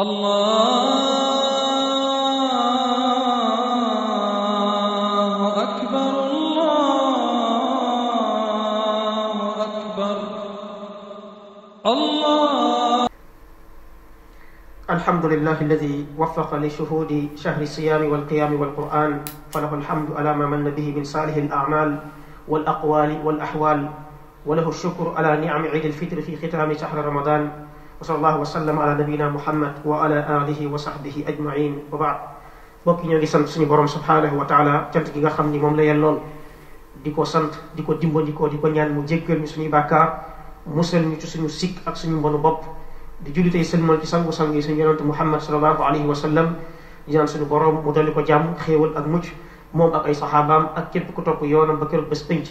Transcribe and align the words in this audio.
الله 0.00 0.16
أكبر 5.64 6.12
الله 6.30 7.16
أكبر 9.66 10.16
الله 11.86 13.06
الحمد 14.90 15.24
لله 15.26 15.60
الذي 15.60 16.06
وفق 16.16 16.54
لشهود 16.54 17.30
شهر 17.36 17.62
الصيام 17.62 18.00
والقيام 18.08 18.52
والقرآن 18.60 19.12
فله 19.52 19.72
الحمد 19.74 20.08
على 20.16 20.32
ما 20.32 20.46
من 20.46 20.64
به 20.72 20.88
من 20.96 21.04
صالح 21.04 21.36
الأعمال 21.36 21.90
والأقوال 22.48 23.10
والأحوال 23.24 23.80
وله 24.46 24.68
الشكر 24.68 25.12
على 25.16 25.30
نعم 25.44 25.62
عيد 25.68 25.84
الفطر 25.84 26.20
في 26.24 26.32
ختام 26.40 26.72
شهر 26.80 27.04
رمضان 27.04 27.68
وصلى 28.00 28.16
الله 28.16 28.34
وسلم 28.40 28.76
على 28.80 28.92
نبينا 29.04 29.28
محمد 29.28 29.74
وعلى 29.84 30.18
آله 30.24 30.56
وصحبه 30.72 31.20
أجمعين 31.28 31.92
وبعد 31.92 32.16
بكي 32.88 33.06
نيغي 33.12 33.26
سانت 33.28 33.48
سني 33.52 33.68
بروم 33.68 33.86
سبحانه 33.92 34.32
وتعالى 34.40 34.88
كانت 34.92 35.08
كيغا 35.12 35.28
خامني 35.36 35.60
موم 35.60 35.76
لا 35.76 35.84
يالون 35.92 36.16
ديكو 37.04 37.24
سانت 37.28 37.76
ديكو 37.76 38.00
ديمبو 38.00 38.20
ديكو 38.24 38.48
ديكو 38.56 38.68
نيان 38.72 38.96
مو 38.96 39.04
جيكل 39.04 39.36
مي 39.44 39.46
سني 39.46 39.68
باكار 39.68 40.16
موسل 40.72 41.04
ني 41.12 41.16
تي 41.20 41.28
سني 41.28 41.48
سيك 41.52 41.84
اك 41.86 41.96
سني 42.00 42.16
مونو 42.16 42.38
بوب 42.40 42.60
دي 43.20 43.36
جولي 43.36 43.50
تاي 43.52 43.64
سلمون 43.68 44.00
تي 44.00 44.06
سانغو 44.08 44.32
سانغي 44.32 44.64
سني 44.64 44.80
يونت 44.80 45.04
محمد 45.04 45.40
صلى 45.44 45.56
الله 45.60 45.76
عليه 45.84 46.04
وسلم 46.08 46.56
يان 47.12 47.26
سني 47.28 47.44
بروم 47.44 47.84
مو 47.84 47.92
داليكو 47.92 48.24
جام 48.24 48.56
خيول 48.64 48.96
اك 48.96 49.04
موچ 49.12 49.24
موم 49.76 49.92
اك 49.92 50.04
اي 50.08 50.16
صحابام 50.16 50.66
اك 50.76 50.88
كيب 50.92 51.10
كو 51.12 51.20
توك 51.22 51.42
يونم 51.44 51.76
بكير 51.84 52.00
بس 52.08 52.22
بينج 52.24 52.48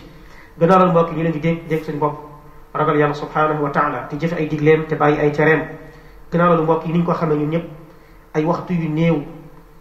غنارال 0.62 0.92
بوكي 0.94 1.18
ني 1.18 1.24
لنجي 1.26 1.58
ديك 1.66 1.84
سني 1.90 1.98
بوب 1.98 2.29
ragal 2.74 2.98
yàlla 2.98 3.16
subhanahu 3.16 3.64
wa 3.66 3.70
taala 3.74 4.06
te 4.10 4.18
jëf 4.18 4.34
ay 4.38 4.48
digleem 4.48 4.86
te 4.86 4.96
bàyyi 4.96 5.18
ay 5.20 5.32
tereem 5.32 5.62
gannaaw 6.32 6.56
lu 6.58 6.64
mbokk 6.64 6.86
yi 6.86 6.94
ni 6.94 7.00
ñu 7.00 7.06
ko 7.06 7.14
xamee 7.14 7.36
ñun 7.38 7.50
ñëpp 7.50 7.68
ay 8.36 8.46
waxtu 8.46 8.74
yu 8.74 8.90
néew 8.90 9.18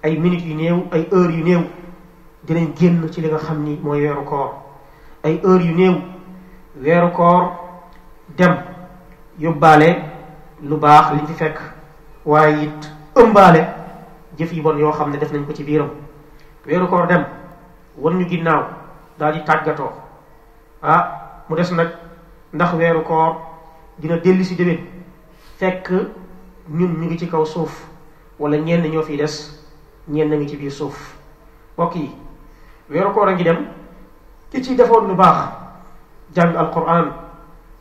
ay 0.05 0.17
minute 0.19 0.45
yu 0.49 0.55
néew 0.55 0.79
ay 0.93 1.07
heure 1.11 1.33
yu 1.35 1.45
néew 1.45 1.61
dinañ 2.47 2.73
génn 2.77 3.09
ci 3.13 3.21
li 3.21 3.29
nga 3.29 3.39
xam 3.39 3.63
ni 3.65 3.77
mooy 3.83 4.01
weeru 4.01 4.25
koor 4.25 4.51
ay 5.25 5.41
heure 5.45 5.65
yu 5.65 5.75
néew 5.75 5.95
weeru 6.83 7.11
koor 7.13 7.53
dem 8.37 8.57
yóbbaale 9.39 9.89
lu 10.63 10.77
baax 10.77 11.13
li 11.13 11.27
fi 11.27 11.33
fekk 11.35 11.57
waaye 12.25 12.63
it 12.65 12.83
ëmbaale 13.17 13.69
jëf 14.39 14.53
yi 14.53 14.63
bon 14.63 14.79
yoo 14.79 14.93
xam 14.93 15.11
ne 15.11 15.19
def 15.19 15.33
nañ 15.33 15.45
ko 15.47 15.53
ci 15.53 15.63
biiram 15.65 15.91
weeru 16.67 16.89
koor 16.89 17.07
dem 17.07 17.25
wan 17.99 18.19
ñu 18.19 18.29
ginnaaw 18.29 18.65
daal 19.19 19.33
di 19.35 19.43
tàggatoo 19.45 19.93
ah 20.83 21.45
mu 21.49 21.57
des 21.57 21.73
nag 21.75 22.08
ndax 22.53 22.73
weeru 22.75 23.03
koor 23.03 23.37
dina 23.99 24.17
dellu 24.25 24.43
si 24.45 24.55
déwén 24.57 24.79
fekk 25.59 25.87
ñun 26.69 26.93
ñu 27.01 27.07
ngi 27.07 27.19
ci 27.19 27.27
kaw 27.29 27.45
suuf 27.45 27.73
walla 28.41 28.57
ñenn 28.57 28.91
ñoo 28.93 29.03
fi 29.03 29.17
des 29.17 29.35
ñenn 30.09 30.33
ngi 30.35 30.49
ci 30.49 30.57
biir 30.57 30.73
suuf 30.73 30.99
mbokk 31.77 31.95
yi 31.97 32.09
weeru 32.91 33.11
koor 33.13 33.29
a 33.29 33.33
ngi 33.33 33.45
dem 33.45 33.67
ki 34.51 34.63
ci 34.65 34.75
defoon 34.77 35.09
lu 35.09 35.15
baax 35.15 35.37
jàng 36.35 36.57
alquran 36.57 37.13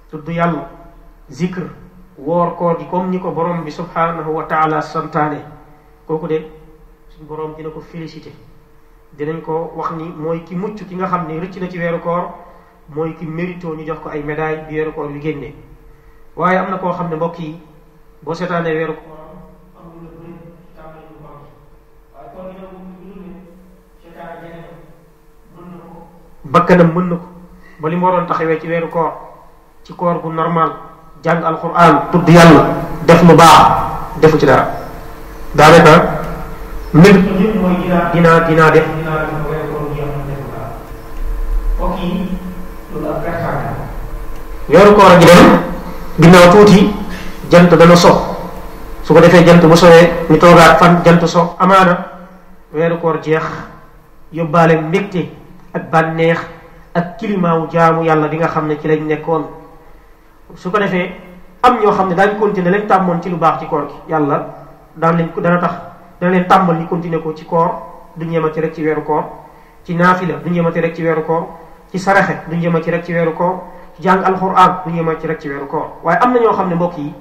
tudd 0.09 0.27
yàlla 0.27 0.69
zikr 1.29 1.63
woor 2.17 2.55
koor 2.57 2.77
gi 2.79 2.87
comme 2.89 3.09
ni 3.09 3.19
ko 3.19 3.31
borom 3.31 3.63
bi 3.63 3.71
subhanahu 3.71 4.31
wa 4.31 4.43
taala 4.47 4.81
santaane 4.81 5.39
kooku 6.07 6.27
de 6.27 6.37
suñ 7.09 7.25
boroom 7.25 7.53
dina 7.55 7.69
ko 7.69 7.79
félicité 7.79 8.33
dinañ 9.17 9.41
ko 9.41 9.71
wax 9.77 9.91
ni 9.91 10.09
mooy 10.09 10.43
ki 10.43 10.55
mucc 10.55 10.75
ki 10.75 10.95
nga 10.95 11.07
xam 11.07 11.27
ne 11.27 11.39
rëcc 11.39 11.55
na 11.61 11.69
ci 11.69 11.77
weeru 11.79 11.99
koor 11.99 12.31
mooy 12.89 13.11
ki 13.19 13.25
mérito 13.25 13.75
ñu 13.75 13.83
jox 13.85 13.99
ko 13.99 14.09
ay 14.09 14.23
médaille 14.23 14.61
bi 14.69 14.75
weeru 14.75 14.93
koor 14.93 15.11
yu 15.11 15.19
génne 15.21 15.53
waaye 16.35 16.57
am 16.57 16.69
na 16.71 16.77
koo 16.77 16.93
xam 16.93 17.09
ne 17.09 17.15
bokk 17.17 17.39
yi 17.39 17.59
boo 18.23 18.33
seetaanee 18.33 18.73
weeru 18.73 18.93
koor 18.93 19.17
bakkanam 26.45 26.87
mën 26.95 27.09
na 27.09 27.15
ko 27.15 27.27
ba 27.81 27.89
li 27.89 27.95
mu 27.95 28.05
waroon 28.05 28.25
taxawee 28.25 28.59
ci 28.59 28.67
weeru 28.67 28.87
koor 28.89 29.11
ci 29.83 29.93
koor 29.93 30.21
bu 30.21 30.29
normal 30.31 30.71
jàng 31.23 31.43
alquran 31.43 32.07
tudd 32.11 32.29
yàlla 32.29 32.63
def 33.05 33.21
lu 33.23 33.35
baax 33.35 33.67
defu 34.21 34.37
ci 34.39 34.45
dara 34.45 34.65
daanaka 35.55 36.21
mbir 36.93 37.15
dinaa 38.13 38.39
dinaa 38.47 38.71
def 38.71 38.85
weeru 44.67 44.91
koor 44.95 45.15
gi 45.19 45.25
dem 45.31 45.47
ginnaaw 46.19 46.51
tuuti 46.51 46.91
jant 47.49 47.71
dana 47.71 47.95
so 47.95 48.11
su 49.03 49.13
ko 49.13 49.19
defee 49.19 49.43
jant 49.47 49.63
bu 49.63 49.75
sowee 49.75 50.11
ñu 50.29 50.37
toogaat 50.37 50.79
fan 50.79 51.01
jant 51.05 51.25
so 51.25 51.55
amaana 51.59 51.95
weeru 52.73 52.97
koor 52.99 53.19
jeex 53.23 53.43
yóbbaale 54.31 54.75
mbégte 54.81 55.29
ak 55.73 55.89
bànneex 55.91 56.39
ak 56.93 57.17
kilimaawu 57.17 57.67
jaamu 57.71 58.03
yàlla 58.03 58.27
bi 58.27 58.37
nga 58.37 58.47
xam 58.47 58.67
ne 58.67 58.75
ci 58.77 58.87
lañ 58.87 59.07
nekkoon 59.07 59.43
su 60.55 60.69
ko 60.71 60.79
defee 60.79 61.15
am 61.63 61.79
ñoo 61.81 61.91
xam 61.91 62.09
ne 62.09 62.37
continuer 62.39 62.71
lañ 62.73 62.87
tàmmoon 62.87 63.21
ci 63.21 63.29
lu 63.29 63.37
baax 63.37 63.59
ci 63.61 63.65
koor 63.67 63.87
gi 63.87 64.11
yàlla 64.11 64.45
daan 64.97 65.15
leen 65.15 65.29
dana 65.41 65.59
tax 65.61 65.71
dana 66.19 66.31
leen 66.33 66.47
tàmbal 66.47 66.75
ñu 66.79 66.87
continuer 66.87 67.21
ko 67.23 67.33
ci 67.33 67.45
koor 67.45 67.69
du 68.17 68.25
ñeemati 68.25 68.59
rek 68.61 68.73
ci 68.75 68.83
weeru 68.83 69.03
koor 69.03 69.23
ci 69.85 69.95
naafila 69.95 70.35
du 70.43 70.49
ñeemati 70.49 70.81
rek 70.81 70.95
ci 70.95 71.03
weeru 71.03 71.23
koor 71.23 71.43
ci 71.91 71.99
saraxe 71.99 72.37
du 72.49 72.55
ñeemati 72.57 72.91
rek 72.91 73.05
ci 73.05 73.13
weeru 73.13 73.33
koor 73.33 73.76
jàng 73.99 74.23
alxuraan 74.23 74.71
bu 74.85 74.89
ñuy 74.91 75.03
màcc 75.03 75.23
rek 75.23 75.39
ci 75.41 75.49
weeru 75.49 75.65
koor 75.67 75.87
waaye 76.03 76.19
am 76.19 76.33
na 76.33 76.39
ñoo 76.39 76.53
xam 76.53 76.69
ne 76.69 76.75
mbokk 76.75 76.97
yi 76.97 77.13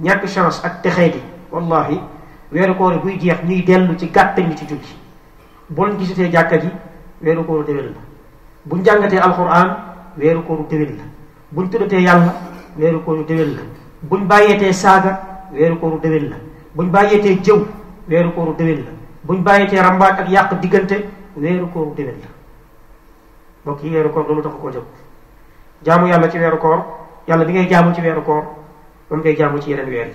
ñàkk 0.00 0.26
chance 0.26 0.60
ak 0.66 0.82
texeeti 0.82 1.20
wallahi 1.52 2.00
weeru 2.52 2.74
koor 2.78 2.92
yi 2.92 2.98
buy 2.98 3.16
jeex 3.18 3.38
ñuy 3.46 3.64
dellu 3.66 3.94
ci 3.98 4.06
gàttañ 4.14 4.54
ci 4.56 4.66
julli 4.66 4.96
bon 5.70 5.98
gisatee 5.98 6.30
jàkka 6.30 6.58
ji 6.60 6.68
weeru 7.22 7.44
kooru 7.44 7.64
déwén 7.64 7.84
la 7.84 8.00
buñ 8.68 8.84
jàngatee 8.84 9.18
alxuraan 9.18 9.68
weeru 10.18 10.42
kooru 10.42 10.66
déwén 10.70 10.96
la 10.98 11.02
buñ 11.54 11.68
tuddatee 11.70 12.00
yàlla 12.02 12.32
weeru 12.78 13.00
kooru 13.04 13.24
déwén 13.24 13.54
la 13.56 13.60
buñ 14.02 14.26
bàyyeetee 14.28 14.72
saaga 14.72 15.16
weeru 15.52 15.76
kooru 15.78 15.98
déwén 16.00 16.28
la 16.30 16.36
buñ 16.76 16.90
bàyyeetee 16.92 17.38
jëw 17.44 17.58
weeru 18.08 18.30
kooru 18.32 18.54
déwén 18.54 18.76
la 18.84 18.90
buñ 19.26 19.42
bàyyeetee 19.44 19.80
rambaaj 19.82 20.20
ak 20.20 20.28
yàq 20.28 20.60
diggante 20.60 20.96
weeru 21.36 21.68
kooru 21.72 21.94
déwén 21.96 22.16
la 22.22 22.28
mbokk 23.64 23.82
yi 23.84 23.90
weeru 23.90 24.10
koor 24.12 24.26
loolu 24.28 24.42
tax 24.42 24.52
koo 24.60 24.70
jóg 24.70 24.84
jaamu 25.84 26.06
yàlla 26.08 26.28
ci 26.30 26.38
weeru 26.38 26.58
koor 26.58 26.82
yàlla 27.28 27.44
bi 27.44 27.52
ngay 27.52 27.68
jaamu 27.70 27.94
ci 27.94 28.00
weeru 28.02 28.22
koor 28.22 28.42
moom 29.10 29.20
ngay 29.20 29.36
jaamu 29.36 29.60
ci 29.60 29.70
yeneen 29.70 29.88
weer 29.88 30.06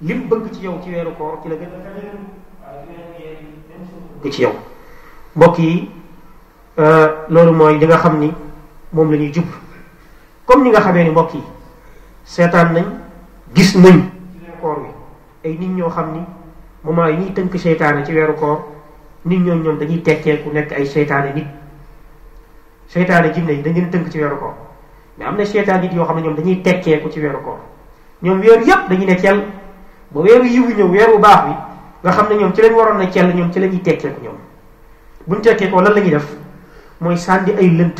yi 0.00 0.08
lim 0.08 0.28
bëgg 0.28 0.50
ci 0.52 0.60
yow 0.64 0.78
ci 0.84 0.90
weeru 0.90 1.10
koor 1.18 1.38
ci 1.42 1.48
la 1.48 1.54
gën 1.56 1.68
a 2.62 2.68
bëgg 4.22 4.38
yow 4.38 4.52
mbokk 5.36 5.58
yi 5.58 5.90
loolu 7.28 7.52
mooy 7.52 7.78
li 7.78 7.86
nga 7.86 7.96
xam 7.96 8.18
ni 8.18 8.34
moom 8.92 9.10
la 9.10 9.16
jub 9.32 9.46
comme 10.44 10.62
ni 10.62 10.70
nga 10.70 10.80
xamee 10.80 11.04
ni 11.04 11.10
mbokk 11.10 11.34
yi 11.34 11.42
seetaan 12.24 12.72
nañ 12.74 12.84
gis 13.54 13.74
nañ 13.76 14.00
ci 14.40 14.94
ay 15.44 15.56
nit 15.58 15.70
ñoo 15.70 15.88
xam 15.90 16.12
ni 16.12 16.20
moment 16.84 17.08
yi 17.08 17.32
ñuy 17.34 17.58
seytaane 17.58 18.04
ci 18.04 18.12
weeru 18.12 18.34
koor 18.34 18.60
nit 19.24 19.38
ñooñu 19.40 19.62
ñoom 19.62 19.78
dañuy 19.78 20.02
tekkeeku 20.02 20.50
nekk 20.50 20.72
ay 20.72 20.86
seytaane 20.86 21.32
nit 21.34 21.46
seytaane 22.88 23.32
jinne 23.32 23.50
yi 23.52 23.62
dañ 23.62 23.74
leen 23.74 23.90
tënk 23.90 24.10
ci 24.10 24.18
weeru 24.18 24.36
koor 24.36 24.54
mais 25.18 25.26
am 25.30 25.36
na 25.36 25.44
seetaan 25.44 25.80
nit 25.80 25.92
yoo 25.92 26.04
xam 26.04 26.16
ne 26.16 26.22
ñoom 26.22 26.34
dañuy 26.34 26.62
tekkeeku 26.62 27.08
ci 27.10 27.20
weeru 27.20 27.38
koor 27.42 27.58
ñoom 28.22 28.40
weer 28.40 28.60
yëpp 28.62 28.88
dañuy 28.88 29.06
ne 29.06 29.16
cell 29.18 29.42
ba 30.10 30.20
weeru 30.20 30.44
yiwu 30.46 30.68
ñëw 30.76 30.88
weeru 30.88 31.18
baax 31.18 31.44
bi 31.48 31.54
nga 32.02 32.10
xam 32.12 32.26
ne 32.30 32.34
ñoom 32.38 32.54
ci 32.54 32.60
leen 32.62 32.72
waroon 32.74 32.98
na 32.98 33.10
cell 33.10 33.34
ñoom 33.34 33.52
ci 33.52 33.58
la 33.60 33.66
ñuy 33.66 33.80
tekkeeku 33.80 34.20
ñoom 34.22 34.34
buñ 35.26 35.40
tekkeekoo 35.42 35.80
lan 35.80 35.94
la 35.94 36.00
ñuy 36.00 36.10
def 36.10 36.36
mooy 37.00 37.16
sànni 37.16 37.52
ay 37.58 37.68
lënt 37.70 37.98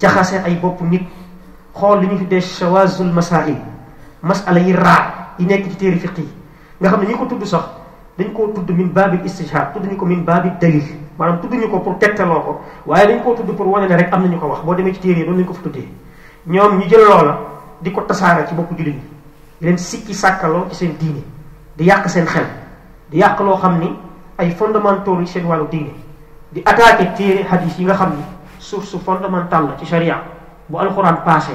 jaxase 0.00 0.34
ay 0.44 0.54
bopp 0.56 0.80
nit 0.82 1.02
xool 1.72 2.00
li 2.00 2.06
ñu 2.06 2.18
tuddee 2.18 2.40
shawazul 2.40 3.12
masail 3.12 3.56
masala 4.22 4.58
yi 4.60 4.72
raar 4.72 5.34
yi 5.38 5.46
nekk 5.46 5.70
ci 5.70 5.76
téere 5.76 5.96
fiq 5.96 6.14
nga 6.80 6.88
xam 6.90 7.00
ne 7.00 7.06
ñi 7.06 7.14
ko 7.14 7.26
tudd 7.26 7.44
sax 7.44 7.62
dañ 8.18 8.32
koo 8.32 8.48
tudd 8.52 8.68
min 8.70 8.88
baabil 8.92 9.20
istijhaad 9.24 9.72
tudd 9.72 9.86
ñu 9.88 9.96
ko 9.96 10.04
min 10.04 10.24
baabil 10.24 10.52
dalil 10.60 10.82
maanaam 11.18 11.40
tudd 11.40 11.52
ñu 11.54 11.68
ko 11.70 11.78
pour 11.78 11.98
tegtaloo 11.98 12.40
ko 12.40 12.60
waaye 12.86 13.06
dañ 13.08 13.22
koo 13.22 13.34
tudd 13.34 13.54
pour 13.56 13.66
wane 13.68 13.88
ne 13.88 13.96
rek 13.96 14.12
am 14.12 14.22
nañu 14.24 14.38
ko 14.38 14.46
wax 14.46 14.62
boo 14.64 14.74
demee 14.74 14.92
ci 14.94 15.00
téere 15.00 15.18
yi 15.32 15.44
ko 15.44 15.52
fa 15.52 15.68
ñoom 16.46 16.78
ñu 16.78 16.88
jël 16.90 17.00
loola 17.04 17.38
di 17.80 17.90
ko 17.92 18.02
tasaare 18.02 18.46
ci 18.46 18.54
bokk 18.54 18.76
jullit 18.76 18.94
ñi 18.94 19.02
di 19.60 19.64
leen 19.66 19.78
sikki 19.78 20.12
sàkkaloo 20.14 20.66
ci 20.68 20.74
seen 20.76 20.94
diine 20.98 21.22
di 21.74 21.84
yàq 21.84 22.06
seen 22.08 22.26
xel 22.26 22.44
di 23.10 23.16
yàq 23.18 23.40
loo 23.40 23.56
xam 23.56 23.78
ni 23.78 23.96
ay 24.36 24.50
fondamentaux 24.50 25.18
yi 25.20 25.26
seen 25.26 25.46
wàllu 25.46 25.66
diine 25.70 25.92
di 26.52 26.60
attaqué 26.64 27.12
téere 27.16 27.44
hadith 27.48 27.78
yi 27.78 27.84
nga 27.86 27.94
xam 27.94 28.10
ni 28.12 28.22
suuf 28.58 28.84
su 28.84 28.98
fondamentale 28.98 29.68
la 29.68 29.76
ci 29.78 29.86
sharia 29.86 30.22
bu 30.68 30.76
alxuraan 30.78 31.22
passé 31.24 31.52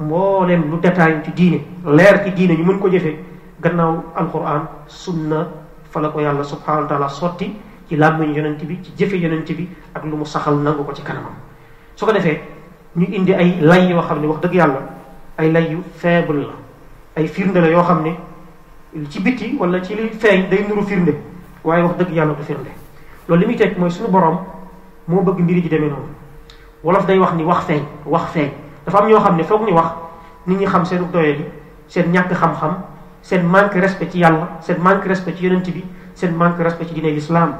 leen 0.00 0.68
lu 0.68 0.78
détail 0.80 1.20
ci 1.24 1.30
diine 1.32 1.60
leer 1.86 2.24
ci 2.24 2.32
diine 2.32 2.56
ñu 2.58 2.64
mën 2.64 2.78
ko 2.80 2.88
jëfee 2.90 3.24
gannaaw 3.60 4.02
alxuraan 4.16 4.68
sunna 4.88 5.46
fa 5.92 6.00
la 6.00 6.08
ko 6.08 6.18
yàlla 6.20 6.42
subhanahu 6.42 6.82
wa 6.82 6.88
taala 6.88 7.08
sotti 7.08 7.54
ci 7.88 7.96
làmmiñ 7.96 8.32
yonent 8.34 8.64
bi 8.64 8.80
ci 8.82 8.92
jëfe 8.98 9.14
yonent 9.16 9.46
bi 9.54 9.68
ak 9.94 10.02
lu 10.04 10.16
mu 10.16 10.24
saxal 10.24 10.56
nangu 10.56 10.82
ko 10.84 10.92
ci 10.92 11.02
kanamam 11.02 11.32
su 11.94 12.04
ko 12.04 12.10
defee 12.12 12.40
ñu 12.96 13.06
indi 13.10 13.32
ay 13.34 13.58
lay 13.60 13.90
yoo 13.90 14.00
xam 14.02 14.20
ne 14.22 14.26
wax 14.30 14.38
dëgg 14.40 14.54
yàlla 14.54 14.80
ay 15.38 15.50
lay 15.50 15.70
yu 15.72 15.78
faible 15.96 16.42
la 16.46 16.52
ay 17.16 17.26
firnde 17.26 17.60
la 17.60 17.68
yoo 17.68 17.82
xam 17.82 18.02
ne 18.02 18.14
ci 19.10 19.20
biti 19.20 19.56
wala 19.58 19.82
ci 19.82 19.94
li 19.94 20.08
feeñ 20.10 20.48
day 20.48 20.64
nuru 20.68 20.82
firnde 20.86 21.12
waaye 21.64 21.82
wax 21.82 21.96
dëgg 21.96 22.12
yàlla 22.14 22.34
du 22.34 22.42
firnde 22.44 22.68
loolu 23.26 23.40
li 23.40 23.46
muy 23.46 23.56
teg 23.56 23.76
mooy 23.76 23.90
suñu 23.90 24.10
borom 24.10 24.38
moo 25.08 25.22
bëgg 25.22 25.40
mbiri 25.40 25.60
ji 25.62 25.68
demee 25.68 25.88
noonu 25.90 26.06
wolof 26.84 27.04
day 27.06 27.18
wax 27.18 27.34
ni 27.34 27.42
wax 27.44 27.64
feeñ 27.66 27.82
wax 28.06 28.30
feeñ 28.32 28.50
dafa 28.86 28.98
am 28.98 29.08
ñoo 29.08 29.20
xam 29.20 29.36
ne 29.36 29.42
foog 29.42 29.66
ñu 29.66 29.74
wax 29.74 29.90
nit 30.46 30.58
ñi 30.60 30.66
xam 30.66 30.84
seenu 30.84 31.06
doyeel 31.12 31.36
yi 31.38 31.44
seen 31.88 32.12
ñàkk 32.12 32.32
xam-xam 32.32 32.78
seen 33.22 33.42
manque 33.44 33.80
respect 33.80 34.12
ci 34.12 34.18
yàlla 34.20 34.58
seen 34.60 34.80
manque 34.80 35.06
respect 35.08 35.38
ci 35.38 35.44
yonent 35.46 35.68
bi 35.72 35.82
seen 36.14 36.32
manque 36.36 36.60
respect 36.62 36.88
ci 36.88 36.94
diine 36.94 37.10
l'islam 37.10 37.54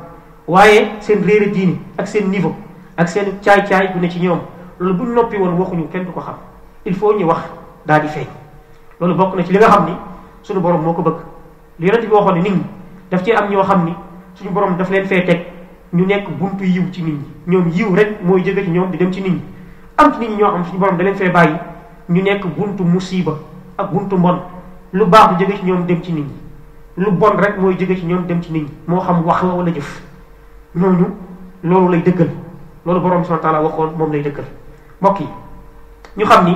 waaye 0.47 0.93
seen 1.01 1.25
réere 1.25 1.51
diini 1.51 1.81
ak 1.99 2.07
seen 2.07 2.31
niveau 2.31 2.55
ak 2.97 3.09
seen 3.09 3.41
caay-caay 3.45 3.93
bu 3.95 3.99
ne 3.99 4.09
ci 4.11 4.21
ñoom 4.21 4.41
loolu 4.81 4.95
bu 4.99 5.15
noppi 5.15 5.37
woon 5.39 5.57
waxuñu 5.59 5.89
kenn 5.89 6.05
du 6.05 6.13
ko 6.13 6.21
xam 6.21 6.35
il 6.85 6.95
faut 6.95 7.15
ñu 7.17 7.25
wax 7.27 7.43
daal 7.87 8.01
di 8.03 8.09
feeñ 8.09 8.27
loolu 9.01 9.15
bokk 9.15 9.35
na 9.37 9.45
ci 9.45 9.53
li 9.53 9.59
nga 9.59 9.69
xam 9.69 9.87
ni 9.87 9.93
suñu 10.43 10.61
borom 10.61 10.83
moo 10.83 10.93
ko 10.93 11.03
bëgg 11.03 11.17
li 11.79 11.87
yonent 11.87 12.01
bi 12.05 12.09
waxoon 12.13 12.35
ne 12.35 12.41
nit 12.43 12.51
ñi 12.53 12.63
daf 13.11 13.23
ci 13.25 13.31
am 13.33 13.51
ñoo 13.51 13.63
xam 13.63 13.85
ni 13.85 13.95
suñu 14.35 14.51
borom 14.51 14.77
daf 14.77 14.91
leen 14.91 15.05
fee 15.07 15.23
teg 15.25 15.47
ñu 15.93 16.05
nekk 16.07 16.29
buntu 16.37 16.65
yiw 16.65 16.91
ci 16.93 17.03
nit 17.03 17.15
ñi 17.47 17.57
ñoom 17.57 17.69
yiw 17.71 17.95
rek 17.95 18.21
mooy 18.23 18.43
jóge 18.45 18.65
ci 18.65 18.71
ñoom 18.71 18.91
di 18.91 18.97
dem 18.99 19.13
ci 19.13 19.21
nit 19.23 19.31
ñi 19.33 19.41
am 19.97 20.13
ci 20.13 20.19
nit 20.19 20.37
ñoo 20.39 20.49
xam 20.51 20.65
suñu 20.65 20.79
borom 20.79 20.97
da 20.97 21.03
leen 21.05 21.15
fee 21.17 21.31
bàyyi 21.31 21.55
ñu 22.09 22.23
nekk 22.23 22.45
buntu 22.57 22.83
musiba 22.83 23.35
ak 23.79 23.91
buntu 23.93 24.17
mbon 24.17 24.43
lu 24.93 25.05
baax 25.07 25.37
du 25.39 25.45
jóge 25.45 25.85
dem 25.87 26.03
ci 26.03 26.13
nit 26.13 26.25
ñi 26.27 26.33
lu 26.97 27.13
bon 27.13 27.37
rek 27.37 27.59
mooy 27.59 27.77
jóge 27.79 27.97
ci 27.97 28.07
ñoom 28.07 28.27
dem 28.27 28.43
ci 28.43 28.51
nit 28.51 28.63
ñi 28.65 28.71
moo 28.89 29.01
xam 29.01 29.23
wax 29.25 29.43
la 29.45 29.55
wala 29.55 29.71
jëf 29.73 30.03
ñooñu 30.75 31.07
loolu 31.63 31.91
lay 31.93 32.03
dëggal 32.03 32.31
loolu 32.85 33.01
borom 33.01 33.25
subhanahu 33.25 33.63
wa 33.63 33.63
waxoon 33.63 33.93
moom 33.97 34.11
lay 34.13 34.23
dëggal 34.23 34.45
mbokk 35.05 35.21
yi 35.21 35.29
ñu 36.17 36.25
xam 36.25 36.45
ni 36.49 36.55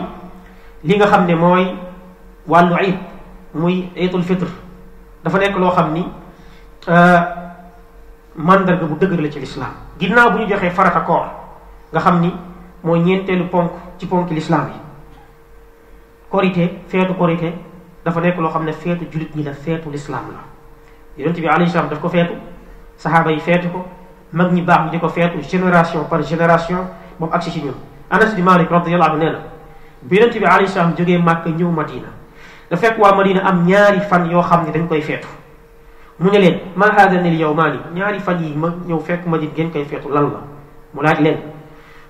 li 0.85 0.97
nga 0.97 1.07
xam 1.07 1.27
ne 1.27 1.35
mooy 1.35 1.77
wàllu 2.47 2.75
ayib 2.75 2.97
muy 3.55 3.91
ayitul 3.97 4.23
fitr 4.23 4.47
dafa 5.25 5.39
nekk 5.39 5.57
loo 5.59 5.71
xam 5.77 5.93
ni 5.93 6.03
mandarga 8.37 8.87
bu 8.87 8.97
dëgër 8.97 9.21
la 9.21 9.29
ci 9.31 9.41
lislaam 9.41 9.73
ginnaaw 10.01 10.31
bu 10.31 10.39
ñu 10.39 10.49
joxee 10.49 10.71
farata 10.71 11.01
koor 11.01 11.27
nga 11.93 12.01
xam 12.01 12.21
ni 12.21 12.33
mooy 12.83 13.01
ñeenteelu 13.01 13.45
ponk 13.49 13.71
ci 13.99 14.07
ponk 14.07 14.31
lislaam 14.31 14.69
yi 14.69 14.81
korite 16.31 16.81
feetu 16.89 17.15
korite 17.15 17.53
dafa 18.05 18.21
nekk 18.21 18.39
loo 18.39 18.49
xam 18.51 18.65
ne 18.65 18.73
feetu 18.73 19.05
julit 19.13 19.35
ñi 19.37 19.43
la 19.45 19.53
feetu 19.53 19.91
lislaam 19.91 20.33
la 20.33 20.41
yonente 21.19 21.41
bi 21.41 21.49
alayhi 21.49 21.71
salaam 21.71 21.91
daf 21.91 22.01
ko 22.01 22.09
feetu 22.09 22.33
saxaaba 22.97 23.31
yi 23.31 23.41
feetu 23.41 23.69
ko 23.69 23.85
mag 24.33 24.53
ñi 24.53 24.63
baax 24.63 24.85
ñi 24.87 24.91
di 24.91 24.99
ko 25.01 25.09
feetu 25.09 25.43
génération 25.43 26.05
par 26.05 26.23
génération 26.23 26.89
moom 27.19 27.31
agsi 27.33 27.51
ci 27.51 27.61
ñun 27.63 27.75
anas 28.11 28.33
di 28.35 28.43
malik 28.45 28.73
radiallahu 28.73 29.13
anhu 29.21 29.21
nee 29.21 29.31
na 29.33 29.39
bi 30.03 30.15
yonent 30.19 30.35
bi 30.41 30.47
alayhi 30.49 30.73
salaam 30.73 30.93
jógee 30.97 31.21
màkk 31.21 31.45
ñëw 31.57 31.69
madina 31.71 32.09
da 32.71 32.77
fek 32.77 32.97
wa 32.99 33.13
madina 33.15 33.41
am 33.45 33.65
ñaari 33.69 34.01
fan 34.01 34.25
yo 34.33 34.43
xamni 34.43 34.73
dañ 34.73 34.89
koy 34.89 35.01
fetu 35.03 35.29
mu 36.19 36.31
ne 36.31 36.39
len 36.39 36.57
ma 36.75 36.87
haada 36.89 37.21
nil 37.21 37.37
yawmani 37.39 37.79
ñaari 37.95 38.19
fan 38.21 38.41
yi 38.43 38.55
ma 38.57 38.73
ñëw 38.89 38.99
fek 39.01 39.27
madina 39.27 39.53
gën 39.55 39.71
koy 39.71 39.85
fetu 39.85 40.09
lan 40.09 40.31
la 40.33 40.41
mu 40.95 41.03
laaj 41.03 41.21
len 41.21 41.37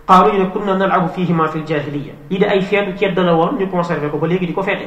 qalu 0.07 0.31
inna 0.39 0.47
kunna 0.55 0.75
nalabu 0.79 1.09
fihi 1.15 1.33
ma 1.35 1.49
fil 1.49 1.65
jahiliya 1.67 2.15
ida 2.31 2.47
ay 2.47 2.63
fetu 2.63 2.95
ci 2.97 3.05
la 3.15 3.35
won 3.35 3.57
ñu 3.59 3.67
conserver 3.69 4.11
ko 4.11 4.19
ba 4.19 4.27
legi 4.27 4.47
diko 4.47 4.63
fete 4.63 4.87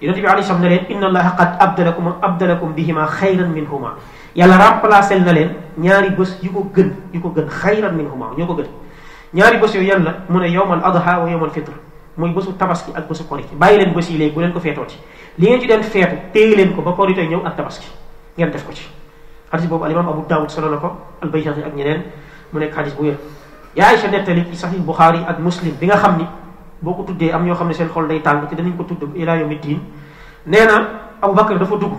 feete 0.00 0.16
bi 0.20 0.26
alayhi 0.26 0.46
salaam 0.46 0.62
ne 0.62 0.68
len 0.68 0.84
inna 0.88 1.06
allaha 1.12 1.30
qad 1.36 1.56
abdalakum 1.60 2.14
abdalakum 2.22 2.72
bihima 2.72 3.04
xayran 3.06 3.52
minhuma 3.52 3.96
yàlla 4.34 4.56
remplacé 4.56 5.20
na 5.20 5.32
len 5.32 5.52
ñaari 5.76 6.16
bëss 6.16 6.40
yu 6.42 6.50
ko 6.52 6.70
gën 6.74 6.88
yu 7.12 7.20
ko 7.20 7.28
gën 7.36 7.48
khayran 7.48 7.92
minhuma 7.94 8.30
ñoo 8.36 8.46
ko 8.46 8.54
gën 8.56 8.66
ñaari 9.34 9.58
bés 9.58 9.74
yooyu 9.74 9.88
yan 9.88 10.02
la 10.04 10.16
mu 10.28 10.40
ne 10.40 10.48
yowmal 10.50 10.80
adha 10.84 11.18
wa 11.20 11.30
yowmal 11.30 11.50
fitr 11.50 11.72
muy 12.16 12.30
bésu 12.32 12.52
tabaski 12.52 12.90
ak 12.94 13.06
bésu 13.08 13.24
korite 13.24 13.54
bàyyi 13.56 13.78
leen 13.84 13.94
bés 13.94 14.10
yi 14.10 14.18
léegi 14.18 14.34
bu 14.34 14.40
leen 14.40 14.52
ko 14.52 14.60
feetooti 14.60 14.96
li 15.38 15.46
ngeen 15.46 15.60
ci 15.60 15.66
den 15.66 15.82
feetu 15.82 16.16
téye 16.32 16.56
leen 16.56 16.74
ko 16.74 16.82
ba 16.82 16.92
korite 16.92 17.18
ñëw 17.28 17.44
ak 17.44 17.56
tabaski 17.56 17.86
ngeen 18.38 18.50
def 18.50 18.64
ko 18.64 18.72
ci 18.72 18.88
hadis 19.52 19.66
boobu 19.68 19.84
alimam 19.84 20.08
abu 20.08 20.24
daawud 20.28 20.48
solo 20.50 20.70
na 20.70 20.76
ko 20.78 20.92
al 21.22 21.28
bayhaqi 21.28 21.62
ak 21.62 21.74
ñeneen 21.74 22.02
mu 22.52 22.58
nekk 22.60 22.74
hadis 22.74 22.94
bu 22.94 23.02
wér 23.02 23.16
yaay 23.76 23.98
sa 23.98 24.08
nettali 24.08 24.44
ci 24.50 24.56
sahih 24.56 24.78
bukhari 24.80 25.18
ak 25.28 25.38
muslim 25.38 25.74
bi 25.78 25.86
nga 25.86 25.96
xam 25.96 26.16
ni 26.16 26.26
boo 26.80 26.94
ko 26.94 27.02
tuddee 27.02 27.32
am 27.32 27.44
ñoo 27.44 27.54
xam 27.54 27.68
ne 27.68 27.74
seen 27.74 27.88
xol 27.88 28.08
day 28.08 28.20
tàng 28.22 28.48
te 28.48 28.56
danañ 28.56 28.76
ko 28.76 28.84
tudd 28.84 29.12
ila 29.14 29.36
yawmi 29.36 29.56
diin 29.60 29.78
nee 30.46 30.64
na 30.64 30.88
abu 31.20 31.34
bakar 31.34 31.58
dafa 31.58 31.76
dugg 31.76 31.92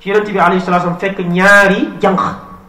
ci 0.00 0.10
yonente 0.10 0.32
bi 0.32 0.38
alayhi 0.38 0.60
salatu 0.60 0.90
fekk 1.00 1.18
ñaari 1.18 1.88
janq 2.00 2.20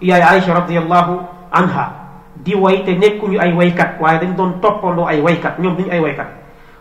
yaay 0.02 0.22
aïcha 0.22 0.54
radiallahu 0.54 1.20
anha 1.52 1.99
di 2.40 2.56
woy 2.56 2.84
te 2.88 2.96
nekkuñu 2.96 3.36
ay 3.40 3.52
waykat 3.54 4.00
waaye 4.00 4.20
dañ 4.20 4.32
doon 4.36 4.54
toppaloo 4.64 5.06
ay 5.06 5.20
waykat 5.22 5.60
ñoom 5.60 5.76
duñu 5.76 5.92
ay 5.92 6.00
waykat 6.00 6.28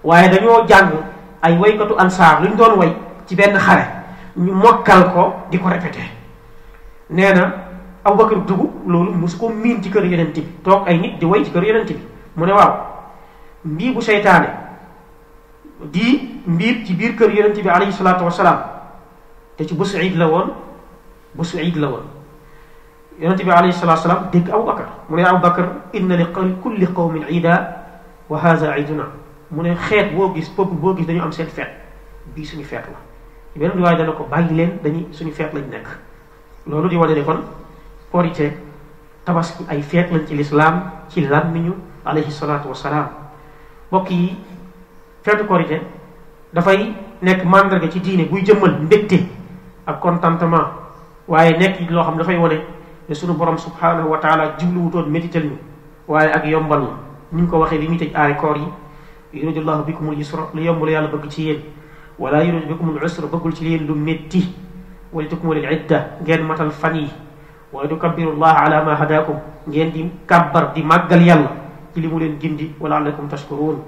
waaye 0.06 0.28
dañoo 0.30 0.64
jàng 0.68 0.90
ay 1.42 1.58
waykatu 1.58 1.94
ansaar 1.98 2.42
luñ 2.42 2.56
doon 2.56 2.78
way 2.78 2.92
ci 3.26 3.34
benn 3.34 3.58
xare 3.58 3.82
ñu 4.38 4.54
mokkal 4.54 5.10
ko 5.12 5.32
di 5.50 5.58
ko 5.58 5.68
répété 5.68 6.02
nee 7.10 7.32
na 7.34 7.64
Abubakar 8.04 8.38
dugg 8.46 8.70
loolu 8.86 9.12
mosu 9.12 9.36
ko 9.38 9.48
miin 9.50 9.82
ci 9.82 9.90
kër 9.90 10.04
yonent 10.06 10.32
bi 10.32 10.42
toog 10.62 10.86
ay 10.86 10.98
nit 10.98 11.18
di 11.18 11.26
way 11.26 11.44
ci 11.44 11.50
kër 11.50 11.64
yonent 11.64 11.90
bi 11.90 11.98
mu 12.36 12.46
ne 12.46 12.52
waaw 12.52 12.74
mbii 13.64 13.92
bu 13.92 14.00
seytaane 14.00 14.48
di 15.90 16.38
mbiir 16.46 16.84
ci 16.86 16.94
biir 16.94 17.16
kër 17.18 17.34
yonent 17.34 17.58
bi 17.62 17.68
alayhi 17.68 17.92
salaatu 17.92 18.24
wasalaam 18.24 18.58
te 19.56 19.66
ci 19.66 19.74
bésu 19.74 19.98
iid 19.98 20.14
la 20.16 20.28
woon 20.28 20.54
bésu 21.34 21.58
iid 21.58 21.76
la 21.76 21.88
woon 21.88 22.06
يرتي 23.18 23.42
عليه 23.52 23.68
الصلاه 23.74 23.90
والسلام 23.98 24.24
ديك 24.32 24.50
ابو 24.50 24.62
بكر 24.62 24.86
من 25.10 25.26
ابو 25.26 25.42
بكر 25.48 25.64
ان 25.94 26.12
لكل 26.12 26.50
كل 26.64 26.86
قوم 26.86 27.24
عيد 27.26 27.46
وهذا 28.30 28.68
عيدنا 28.70 29.06
من 29.50 29.74
خيت 29.74 30.14
بو 30.14 30.26
غيس 30.38 30.48
بوب 30.54 30.78
بو 30.80 30.90
غيس 30.94 31.06
دانيو 31.06 31.24
ام 31.26 31.30
سيت 31.34 31.50
فيت 31.50 31.66
بي 32.34 32.44
سوني 32.46 32.62
فيت 32.62 32.86
لا 32.86 32.94
يبن 33.58 33.82
رواي 33.82 33.96
دا 33.98 34.06
نكو 34.06 34.22
باغي 34.30 34.54
لين 34.54 34.78
داني 34.84 35.10
سوني 35.10 35.34
فيت 35.34 35.50
لا 35.54 35.60
نيك 35.66 35.86
لولو 36.66 36.88
دي 36.88 36.96
وادي 36.96 37.14
لي 37.14 37.24
كون 37.26 37.42
كوريتي 38.12 38.52
تباسكي 39.26 39.66
اي 39.70 39.82
فيت 39.82 40.12
لن 40.12 40.22
تي 40.30 40.34
الاسلام 40.34 40.74
تي 41.10 41.20
لامنيو 41.26 41.74
عليه 42.06 42.26
الصلاه 42.26 42.62
والسلام 42.70 43.06
بوكي 43.92 44.22
فيت 45.24 45.42
كوريتي 45.42 45.78
دا 46.54 46.60
فاي 46.60 46.92
نيك 47.22 47.46
ماندرغي 47.46 47.88
تي 47.88 47.98
دين 47.98 48.30
بوي 48.30 48.40
جيمل 48.46 48.82
نديتي 48.86 49.26
اك 49.88 49.98
كونتانتمان 49.98 50.66
waye 51.28 51.52
nek 51.60 51.84
lo 51.92 52.00
xam 52.06 52.16
da 52.18 52.24
fay 52.28 52.38
wone 52.44 52.56
te 53.08 53.16
sunu 53.16 53.32
borom 53.40 53.56
subhanahu 53.56 54.12
wa 54.12 54.20
taala 54.20 54.60
jubluwutoon 54.60 55.08
métital 55.08 55.48
ñu 55.48 55.56
waaye 56.04 56.28
ak 56.30 56.44
yombal 56.44 56.80
la 56.92 56.94
ni 57.32 57.40
mu 57.42 57.48
ko 57.48 57.64
waxee 57.64 57.80
li 57.80 57.88
muy 57.88 57.96
tëj 57.96 58.12
aay 58.12 58.36
koor 58.36 58.56
yi 58.60 58.68
yuridullahu 59.32 59.88
bikumul 59.88 60.12
yusra 60.20 60.44
lu 60.52 60.60
yomb 60.60 60.84
la 60.84 60.90
yàlla 60.90 61.08
bëgg 61.08 61.24
ci 61.32 61.42
yéen 61.42 61.60
wala 62.18 62.44
yurid 62.44 62.68
bikumul 62.68 63.00
usra 63.00 63.26
bëggul 63.26 63.54
ci 63.56 63.64
yéen 63.64 63.86
lu 63.86 63.94
métti 63.94 64.52
wala 65.12 65.26
tukmalul 65.28 65.64
idda 65.64 65.98
ngeen 66.22 66.42
matal 66.44 66.70
fan 66.70 66.94
yi 66.96 67.08
wala 67.72 67.88
tukabirullah 67.88 68.60
ala 68.66 68.84
ma 68.84 68.94
hadakum 68.94 69.40
ngeen 69.68 69.90
di 69.92 70.10
kàbbar 70.26 70.72
di 70.74 70.82
màggal 70.82 71.20
yàlla 71.22 71.50
ci 71.94 72.00
li 72.00 72.08
mu 72.08 72.18
leen 72.20 72.36
gindi 72.38 72.74
wala 72.78 72.96
alakum 72.96 73.26
tashkurun 73.28 73.80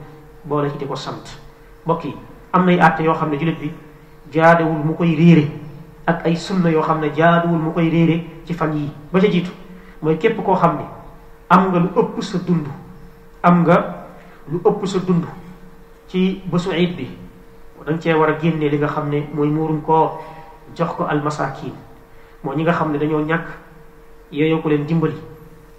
boole 0.48 0.70
ci 0.70 0.78
di 0.78 0.86
ko 0.86 0.94
sant 0.96 1.28
mbokk 1.84 2.04
yi 2.04 2.16
am 2.52 2.64
nay 2.64 2.80
àtte 2.80 3.02
yoo 3.04 3.12
xam 3.14 3.28
ne 3.30 3.36
jullit 3.38 3.60
bi 3.60 3.70
jaadewul 4.32 4.80
mu 4.84 4.94
koy 4.96 5.14
réere 5.14 5.68
ak 6.10 6.26
ay 6.26 6.34
sunna 6.34 6.74
yoo 6.74 6.82
xam 6.82 6.98
ne 6.98 7.14
jaaduwul 7.14 7.62
mu 7.70 7.70
koy 7.70 7.86
réere 7.86 8.42
ci 8.42 8.52
fan 8.52 8.74
yii 8.74 8.90
ba 9.12 9.20
ca 9.22 9.30
jiitu 9.30 9.52
mooy 10.02 10.18
képp 10.18 10.42
koo 10.42 10.58
xam 10.58 10.76
ne 10.82 10.84
am 11.48 11.70
nga 11.70 11.78
lu 11.78 11.88
ëpp 11.94 12.18
sa 12.20 12.38
dund 12.42 12.66
am 13.42 13.62
nga 13.62 13.76
lu 14.50 14.58
ëpp 14.58 14.80
sa 14.86 14.98
dund 14.98 15.24
ci 16.10 16.42
bésu 16.50 16.74
iid 16.74 16.96
bi 16.98 17.06
da 17.86 17.92
nga 17.94 18.00
cee 18.00 18.14
war 18.14 18.28
a 18.28 18.34
génne 18.42 18.66
li 18.68 18.78
nga 18.78 18.88
xam 18.88 19.06
ne 19.08 19.28
mooy 19.32 19.48
muurum 19.48 19.80
koo 19.82 20.18
jox 20.74 20.90
ko 20.98 21.06
almasakin 21.06 21.72
moo 22.42 22.54
ñi 22.56 22.62
nga 22.62 22.72
xam 22.72 22.90
ne 22.92 22.98
dañoo 22.98 23.22
ñàkk 23.22 23.46
yooyu 24.32 24.58
ko 24.62 24.68
leen 24.68 24.84
dimbali 24.84 25.14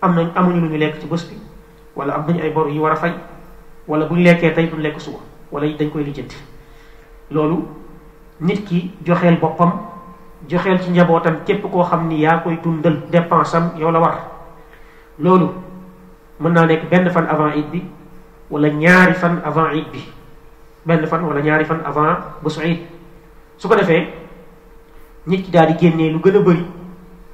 am 0.02 0.16
nañ 0.16 0.32
amuñu 0.36 0.62
lu 0.62 0.68
ñu 0.70 0.78
lekk 0.78 1.00
ci 1.02 1.08
bés 1.08 1.28
bi 1.28 1.36
wala 1.96 2.14
am 2.16 2.26
nañ 2.28 2.40
ay 2.42 2.50
bor 2.52 2.68
yu 2.70 2.80
war 2.82 2.94
a 2.94 2.96
fay 2.96 3.14
wala 3.88 4.06
bu 4.06 4.16
ñu 4.16 4.24
lekkee 4.24 4.52
tey 4.54 4.68
duñ 4.70 4.80
lekk 4.82 5.02
suba 5.02 5.20
wala 5.52 5.68
dañ 5.68 5.92
koy 5.92 6.04
lijjanti 6.04 6.36
loolu 7.32 7.68
nit 8.40 8.64
ki 8.66 8.96
joxeel 9.06 9.38
boppam 9.38 9.91
joxeel 10.48 10.80
ci 10.82 10.90
njabootam 10.94 11.44
képp 11.46 11.66
koo 11.72 11.84
xam 11.86 12.08
ni 12.10 12.22
yaa 12.24 12.40
koy 12.42 12.58
dundal 12.64 12.96
dépense 13.12 13.56
am 13.58 13.72
yow 13.80 13.92
la 13.92 14.00
war 14.00 14.16
loolu 15.20 15.48
mën 16.40 16.54
naa 16.54 16.66
nekk 16.66 16.90
benn 16.90 17.10
fan 17.10 17.28
avant 17.28 17.54
it 17.56 17.70
bi 17.72 17.84
wala 18.50 18.68
ñaari 18.70 19.14
fan 19.14 19.42
avant 19.46 19.74
it 19.74 19.92
bi 19.92 20.00
benn 20.86 21.06
fan 21.08 21.24
wala 21.24 21.42
ñaari 21.42 21.66
fan 21.66 21.82
avant 21.86 22.18
bésu 22.44 22.62
it 22.66 22.80
su 23.58 23.68
ko 23.68 23.76
defee 23.76 24.08
nit 25.28 25.44
ki 25.46 25.52
daal 25.52 25.68
di 25.68 25.74
génnee 25.78 26.10
lu 26.10 26.20
gën 26.20 26.36
a 26.36 26.40
bari 26.42 26.66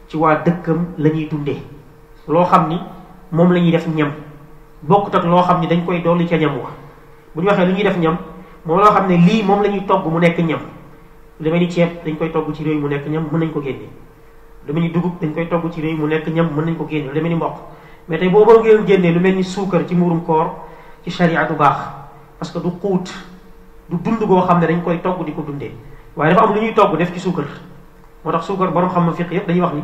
ci 0.08 0.18
waa 0.18 0.36
dëkkam 0.44 0.86
la 0.98 1.10
ñuy 1.10 1.30
dundee 1.32 1.62
loo 2.28 2.46
xam 2.46 2.68
ni 2.70 2.80
moom 3.32 3.52
lañuy 3.54 3.72
def 3.72 3.88
ñam 3.88 4.12
bokkut 4.82 5.16
ak 5.16 5.24
loo 5.26 5.44
xam 5.44 5.62
ni 5.62 5.68
dañ 5.68 5.86
koy 5.86 6.02
dolli 6.02 6.28
ca 6.28 6.38
ñam 6.38 6.58
wa 6.58 6.72
bu 7.34 7.42
ñu 7.42 7.48
waxee 7.48 7.66
lu 7.66 7.74
ñuy 7.74 7.84
def 7.84 7.98
ñam 7.98 8.18
moom 8.66 8.80
loo 8.80 8.92
xam 8.92 9.08
ne 9.08 9.16
lii 9.18 9.44
moom 9.44 9.62
la 9.62 9.70
ñuy 9.70 9.86
togg 9.88 10.06
mu 10.12 10.20
nekk 10.20 10.38
ñam 10.40 10.60
lu 11.40 11.52
mel 11.52 11.60
ni 11.62 11.68
ceeb 11.70 12.02
dañ 12.04 12.18
koy 12.18 12.32
togg 12.32 12.52
ci 12.56 12.64
réew 12.64 12.80
mu 12.80 12.88
nekk 12.88 13.06
ñam 13.08 13.28
mën 13.32 13.40
nañ 13.40 13.52
ko 13.54 13.62
génne 13.62 13.90
lu 14.66 14.74
mel 14.74 14.84
ni 14.84 14.90
dugub 14.92 15.20
dañ 15.22 15.34
koy 15.34 15.48
togg 15.48 15.70
ci 15.72 15.82
réew 15.82 15.98
mu 15.98 16.08
nekk 16.08 16.28
ñam 16.34 16.50
mën 16.56 16.66
nañ 16.66 16.76
ko 16.76 16.86
génne 16.90 17.14
lu 17.14 17.22
mel 17.22 17.36
mboq 17.36 17.54
mais 18.08 18.18
tey 18.20 18.28
boo 18.30 18.44
boo 18.46 18.60
ngeen 18.64 18.86
génnee 18.86 19.12
lu 19.14 19.20
mel 19.20 19.36
ni 19.36 19.44
suukar 19.44 19.86
ci 19.88 19.94
muurum 19.94 20.24
koor 20.24 20.66
ci 21.04 21.12
charia 21.12 21.44
du 21.46 21.54
baax 21.54 21.78
parce 22.40 22.52
que 22.52 22.58
du 22.60 22.70
xuut 22.82 23.14
du 23.90 23.98
dund 23.98 24.20
goo 24.26 24.42
xam 24.48 24.60
ne 24.60 24.66
dañ 24.68 24.82
koy 24.82 25.00
togg 25.02 25.24
di 25.26 25.34
ko 25.34 25.42
dundee 25.42 25.72
waaye 26.16 26.36
am 26.36 26.54
lu 26.56 26.60
ñuy 26.60 26.74
togg 26.74 26.98
def 26.98 27.14
ci 27.14 27.20
suukar 27.20 27.46
moo 28.24 28.32
tax 28.32 28.46
suukar 28.46 28.72
borom 28.72 28.90
xam 28.90 29.06
ma 29.06 29.12
fiq 29.12 29.46
dañuy 29.48 29.62
wax 29.62 29.74
ni 29.76 29.84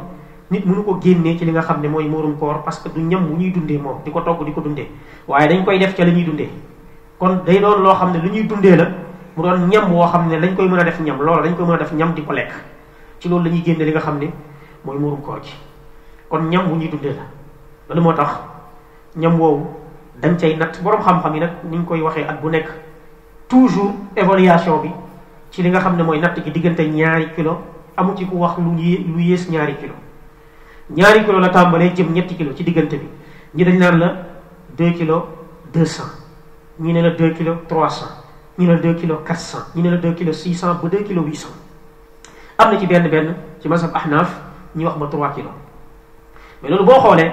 nit 0.51 0.65
mënu 0.65 0.83
ko 0.83 0.97
génnee 0.99 1.37
ci 1.37 1.45
li 1.45 1.51
nga 1.51 1.61
xam 1.61 1.81
ne 1.81 1.87
mooy 1.87 2.07
muurum 2.07 2.35
koor 2.35 2.63
parce 2.63 2.79
que 2.81 2.89
du 2.89 2.99
ñam 3.01 3.29
wu 3.29 3.37
ñuy 3.37 3.51
dundee 3.51 3.77
moom 3.77 3.97
di 4.03 4.11
togg 4.11 4.43
di 4.43 4.53
ko 4.53 4.61
dundee 4.61 4.89
waaye 5.27 5.47
dañ 5.47 5.63
koy 5.63 5.77
def 5.77 5.93
ca 5.93 6.03
la 6.03 6.09
ñuy 6.11 6.23
dundee 6.25 6.49
kon 7.19 7.43
day 7.45 7.59
doon 7.59 7.79
loo 7.83 7.93
xam 7.93 8.11
ne 8.11 8.17
lu 8.17 8.29
ñuy 8.29 8.47
dundee 8.47 8.75
la 8.75 8.87
mu 9.35 9.41
doon 9.43 9.65
ñam 9.69 9.89
woo 9.93 10.05
xam 10.05 10.29
ne 10.29 10.37
dañ 10.39 10.53
koy 10.55 10.69
mën 10.69 10.79
a 10.79 10.83
def 10.83 10.99
ñam 11.01 11.17
loolu 11.21 11.41
dañ 11.43 11.55
koy 11.57 11.65
mën 11.65 11.73
a 11.73 11.77
def 11.79 11.93
ñam 11.93 12.13
di 12.15 12.21
ko 12.21 12.33
lekk 12.33 12.51
ci 13.19 13.29
loolu 13.29 13.45
lañuy 13.45 13.63
génne 13.65 13.83
li 13.85 13.91
nga 13.91 13.99
xam 14.01 14.19
ne 14.19 14.31
mooy 14.85 14.97
muurum 14.99 15.21
koo 15.21 15.37
gi 15.41 15.53
kon 16.29 16.43
ñam 16.49 16.69
wu 16.69 16.75
ñuy 16.75 16.89
dundee 16.89 17.13
la 17.13 17.23
loolu 17.89 18.01
moo 18.01 18.13
tax 18.13 18.29
ñam 19.15 19.39
woowu 19.39 19.65
dañ 20.21 20.37
cay 20.37 20.55
natt 20.55 20.81
borom 20.81 21.01
xam-xam 21.01 21.33
yi 21.33 21.39
nag 21.39 21.49
ni 21.63 21.77
ñu 21.77 21.83
koy 21.85 22.01
waxee 22.01 22.27
ak 22.27 22.41
bu 22.41 22.49
nekk 22.49 22.67
toujours 23.47 23.93
évaluation 24.15 24.81
bi 24.81 24.91
ci 25.49 25.63
li 25.63 25.69
nga 25.69 25.79
xam 25.79 25.95
ne 25.97 26.03
mooy 26.03 26.19
natt 26.19 26.39
gi 26.43 26.51
diggante 26.51 26.81
ñaari 26.85 27.33
kilo 27.35 27.57
amu 27.97 28.13
ci 28.15 28.25
ku 28.25 28.37
wax 28.37 28.57
lu 28.59 28.75
lu 28.75 29.19
yées 29.21 29.49
ñaari 29.49 29.75
kilo 29.77 29.93
ñaari 30.93 31.25
kilo 31.25 31.39
la 31.39 31.49
tàmbalee 31.49 31.93
jëm 31.95 32.13
ñetti 32.13 32.35
kilo 32.35 32.53
ci 32.55 32.63
diggante 32.63 32.93
bi 32.97 33.09
ñi 33.55 33.63
dañ 33.63 33.79
naan 33.79 33.97
la 33.99 34.13
deux 34.77 34.91
kilo 34.93 35.25
deux 35.73 35.85
cent 35.85 36.09
ñi 36.79 36.93
ne 36.93 37.01
la 37.01 37.15
kilo 37.33 37.63
trois 37.67 38.21
ñu 38.57 38.67
ne 38.67 38.73
la 38.75 38.79
2 38.81 38.95
kilos 39.01 39.19
400 39.25 39.73
ñu 39.75 39.81
ne 39.81 39.89
la 39.91 39.97
2 39.97 40.13
kilos 40.13 40.37
600 40.43 40.77
ba 40.83 40.89
2 40.89 41.03
kilos 41.07 41.25
800 41.25 41.47
am 42.61 42.69
na 42.71 42.77
ci 42.79 42.85
benn 42.85 43.09
benn 43.09 43.33
ci 43.59 43.67
masab 43.67 43.89
ahnaaf 43.97 44.29
ñuy 44.77 44.85
wax 44.85 44.97
ma 44.97 45.05
3 45.09 45.33
kilos 45.35 45.51
mais 46.61 46.69
loolu 46.69 46.85
boo 46.85 46.99
xoolee 47.01 47.31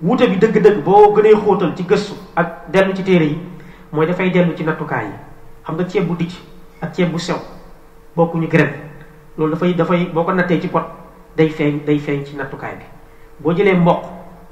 wuute 0.00 0.26
bi 0.28 0.36
dëgg-dëgg 0.38 0.82
boo 0.84 1.12
gënee 1.14 1.34
xóotal 1.36 1.74
ci 1.76 1.82
gëstu 1.84 2.14
ak 2.36 2.70
dellu 2.72 2.94
ci 2.94 3.02
téere 3.04 3.24
yi 3.24 3.38
mooy 3.92 4.06
dafay 4.06 4.30
dellu 4.30 4.56
ci 4.56 4.64
nattukaay 4.64 5.04
yi 5.06 5.12
xam 5.62 5.74
nga 5.76 5.84
ceeb 5.84 6.08
bu 6.08 6.16
dijj 6.16 6.34
ak 6.80 6.92
ceeb 6.94 7.12
bu 7.12 7.18
sew 7.18 7.36
bokkuñu 8.16 8.48
graine 8.48 8.72
loolu 9.36 9.52
dafay 9.52 9.74
dafay 9.74 10.06
boo 10.08 10.24
ko 10.24 10.32
nattee 10.32 10.58
ci 10.60 10.68
pot 10.68 10.84
day 11.36 11.50
feeñ 11.50 11.84
day 11.84 11.98
feeñ 11.98 12.24
ci 12.24 12.34
nattukaay 12.36 12.76
bi 12.76 12.84
boo 13.40 13.52
jëlee 13.52 13.74
mboq 13.76 14.04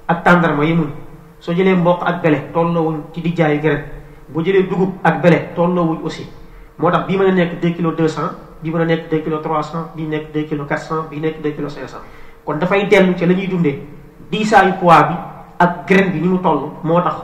ak 0.08 0.22
tàndarma 0.24 0.64
yemuñ 0.66 0.90
soo 1.40 1.54
jëlee 1.54 1.74
mboq 1.76 2.02
ak 2.04 2.22
bele 2.22 2.44
tolloo 2.52 2.82
wuñ 2.92 3.00
ci 3.14 3.20
dijjaayu 3.22 3.60
graine. 3.60 4.03
boo 4.32 4.40
jëlee 4.42 4.64
dugub 4.68 4.92
ak 5.04 5.20
blé 5.20 5.48
tolloowuñ 5.56 5.98
aussi 6.04 6.24
moo 6.78 6.90
tax 6.90 7.06
bii 7.06 7.18
mën 7.18 7.26
a 7.28 7.32
nekk 7.32 7.60
deux 7.60 7.70
kilos 7.74 7.96
deux 7.96 8.08
cent 8.08 8.30
bii 8.62 8.72
mën 8.72 8.80
a 8.80 8.84
nekk 8.84 9.10
deux 9.10 9.20
kilos 9.20 9.42
trois 9.42 9.62
cent 9.62 9.86
bii 9.96 10.06
nekk 10.08 10.32
deux 10.32 10.44
kilos 10.44 10.66
quatre 10.68 10.84
cent 10.88 11.04
bii 11.10 11.20
nekk 11.20 11.42
deux 11.42 11.52
kilos 11.52 11.74
cinq 11.74 11.88
cent 11.88 12.00
kon 12.44 12.54
dafay 12.56 12.86
dellu 12.88 13.14
ci 13.16 13.26
la 13.26 13.34
ñuy 13.34 13.46
dundee 13.48 13.78
diisaayu 14.30 14.72
poids 14.80 15.02
bi 15.10 15.14
ak 15.58 15.86
graine 15.88 16.10
bi 16.12 16.20
ni 16.20 16.28
mu 16.28 16.38
toll 16.38 16.72
moo 16.82 17.00
tax 17.02 17.14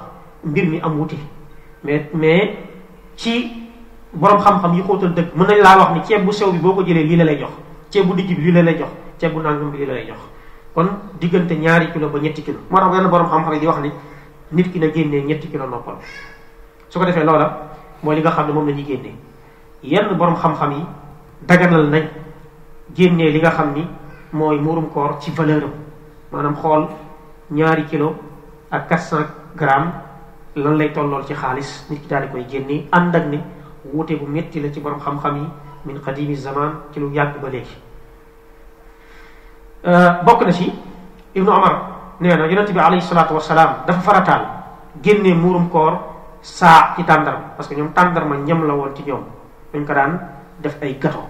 mbir 0.45 0.65
mi 0.69 0.81
am 0.81 1.01
wuti 1.01 1.17
mais 1.85 2.03
mais 2.15 2.55
ci 3.17 3.51
borom 4.13 4.39
xam-xam 4.41 4.75
yi 4.75 4.83
xóotal 4.83 5.15
dëgg 5.15 5.29
mën 5.35 5.47
nañ 5.47 5.61
laa 5.63 5.79
wax 5.79 5.91
ni 5.95 6.03
ceeb 6.05 6.25
bu 6.25 6.33
sew 6.33 6.53
bi 6.53 6.59
boo 6.59 6.75
ko 6.75 6.83
jëlee 6.85 7.05
lii 7.07 7.17
la 7.17 7.25
lay 7.25 7.39
jox 7.39 7.51
ceeb 7.91 8.07
bu 8.07 8.15
digg 8.15 8.27
bi 8.29 8.43
lii 8.43 8.53
la 8.53 8.63
lay 8.63 8.77
jox 8.79 8.91
ceeb 9.19 9.33
bu 9.33 9.41
nangam 9.41 9.71
bi 9.71 9.79
lii 9.79 9.87
la 9.87 9.95
lay 9.95 10.07
jox 10.07 10.19
kon 10.75 10.87
diggante 11.21 11.53
ñaari 11.57 11.93
kilo 11.93 12.09
ba 12.11 12.19
ñetti 12.21 12.43
kilo 12.43 12.59
moo 12.71 12.79
tax 12.81 12.91
benn 12.93 13.09
borom 13.11 13.27
xam-xam 13.27 13.61
wax 13.67 13.81
ni 13.81 13.91
nit 14.53 14.71
ki 14.73 14.79
na 14.79 14.87
génnee 14.89 15.25
ñetti 15.25 15.49
kilo 15.49 15.67
noppal 15.67 15.97
su 16.91 16.99
ko 16.99 17.05
defee 17.07 17.25
loola 17.25 17.71
mooy 18.03 18.17
li 18.17 18.21
nga 18.23 18.31
xam 18.31 18.47
ne 18.49 18.53
moom 18.53 18.67
la 18.67 18.75
ñuy 18.75 18.85
génne 18.85 19.15
yenn 19.83 20.17
borom 20.19 20.35
xam-xam 20.37 20.73
yi 20.73 20.85
daganal 21.47 21.89
nañ 21.89 22.07
génnee 22.95 23.31
li 23.31 23.41
nga 23.41 23.51
xam 23.51 23.73
ni 23.75 23.87
mooy 24.33 24.59
muurum 24.61 24.91
koor 24.91 25.21
ci 25.21 25.31
valeur 25.31 25.63
am 25.63 25.71
maanaam 26.33 26.55
xool 26.57 26.89
ñaari 27.53 27.85
kilo 27.85 28.15
ak 28.71 28.89
quatre 28.89 29.03
cent 29.07 29.27
grammes 29.57 29.93
lan 30.57 30.77
lay 30.77 30.91
tollool 30.93 31.25
ci 31.25 31.35
xaalis 31.35 31.87
nit 31.91 32.03
ki 32.03 32.09
daal 32.09 32.23
di 32.23 32.29
koy 32.29 32.47
génnee 32.49 32.89
ànd 32.91 33.15
ak 33.15 33.27
ne 33.27 33.41
wuute 33.93 34.17
bu 34.17 34.27
métti 34.27 34.61
la 34.61 34.73
ci 34.73 34.81
borom 34.81 34.99
xam-xam 35.01 35.37
yi 35.37 35.47
min 35.85 36.01
qadimi 36.01 36.35
zaman 36.35 36.73
ci 36.93 36.99
lu 37.01 37.11
yàgg 37.13 37.41
ba 37.41 37.49
léegi 37.49 37.77
euh, 39.85 40.23
bokk 40.25 40.43
na 40.45 40.53
ci 40.53 40.73
ibnu 41.35 41.51
omar 41.51 41.83
nee 42.19 42.37
na 42.37 42.47
yonente 42.47 42.73
bi 42.73 42.79
alayhi 42.81 43.01
salaatu 43.05 43.35
wasalaam 43.35 43.85
dafa 43.87 44.01
farataal 44.01 44.47
génnee 45.01 45.35
muurum 45.35 45.69
koor 45.71 46.10
saa 46.43 46.97
ci 46.97 47.05
tàndarma 47.05 47.53
parce 47.57 47.69
que 47.71 47.75
ñoom 47.77 47.93
tàndarma 47.93 48.37
ñam 48.39 48.67
la 48.67 48.75
woon 48.75 48.95
ci 48.97 49.05
ñoom 49.07 49.23
dañ 49.73 49.85
ko 49.85 49.93
daan 49.93 50.21
def 50.61 50.77
ay 50.83 50.97
gâteau 50.99 51.29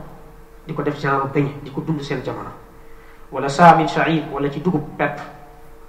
di 0.66 0.72
ko 0.74 0.82
def 0.82 0.98
genre 1.00 1.26
beignet 1.34 1.62
di 1.64 1.70
ko 1.70 1.80
dund 1.80 2.00
seen 2.00 2.22
jamono 2.24 2.50
wala 3.32 3.48
saa 3.48 3.74
min 3.74 3.88
sha'ir 3.88 4.24
wala 4.32 4.48
ci 4.50 4.60
dugub 4.62 4.82
pepp 4.96 5.18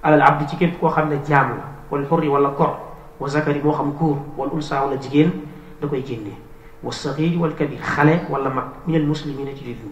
alal 0.02 0.22
abdi 0.22 0.48
ci 0.48 0.58
képp 0.58 0.80
koo 0.80 0.90
xam 0.90 1.10
ne 1.10 1.22
jaam 1.26 1.50
la 1.54 1.64
wala 1.92 2.06
xurri 2.08 2.28
wala 2.28 2.50
kor 2.50 2.76
wa 3.20 3.28
zakari 3.28 3.62
moo 3.64 3.74
xam 3.74 3.92
góor 3.96 4.18
wala 4.38 4.52
unsa 4.54 4.82
wala 4.86 4.98
jigéen 5.00 5.32
da 5.80 5.88
koy 5.88 6.02
génnee 6.04 6.38
wa 6.82 6.92
saxiir 6.92 7.38
wal 7.40 7.54
kabir 7.56 7.80
xale 7.80 8.22
wala 8.30 8.50
mag 8.50 8.66
minal 8.88 9.06
muslimina 9.06 9.52
ci 9.56 9.64
jullit 9.64 9.84
ñi 9.84 9.92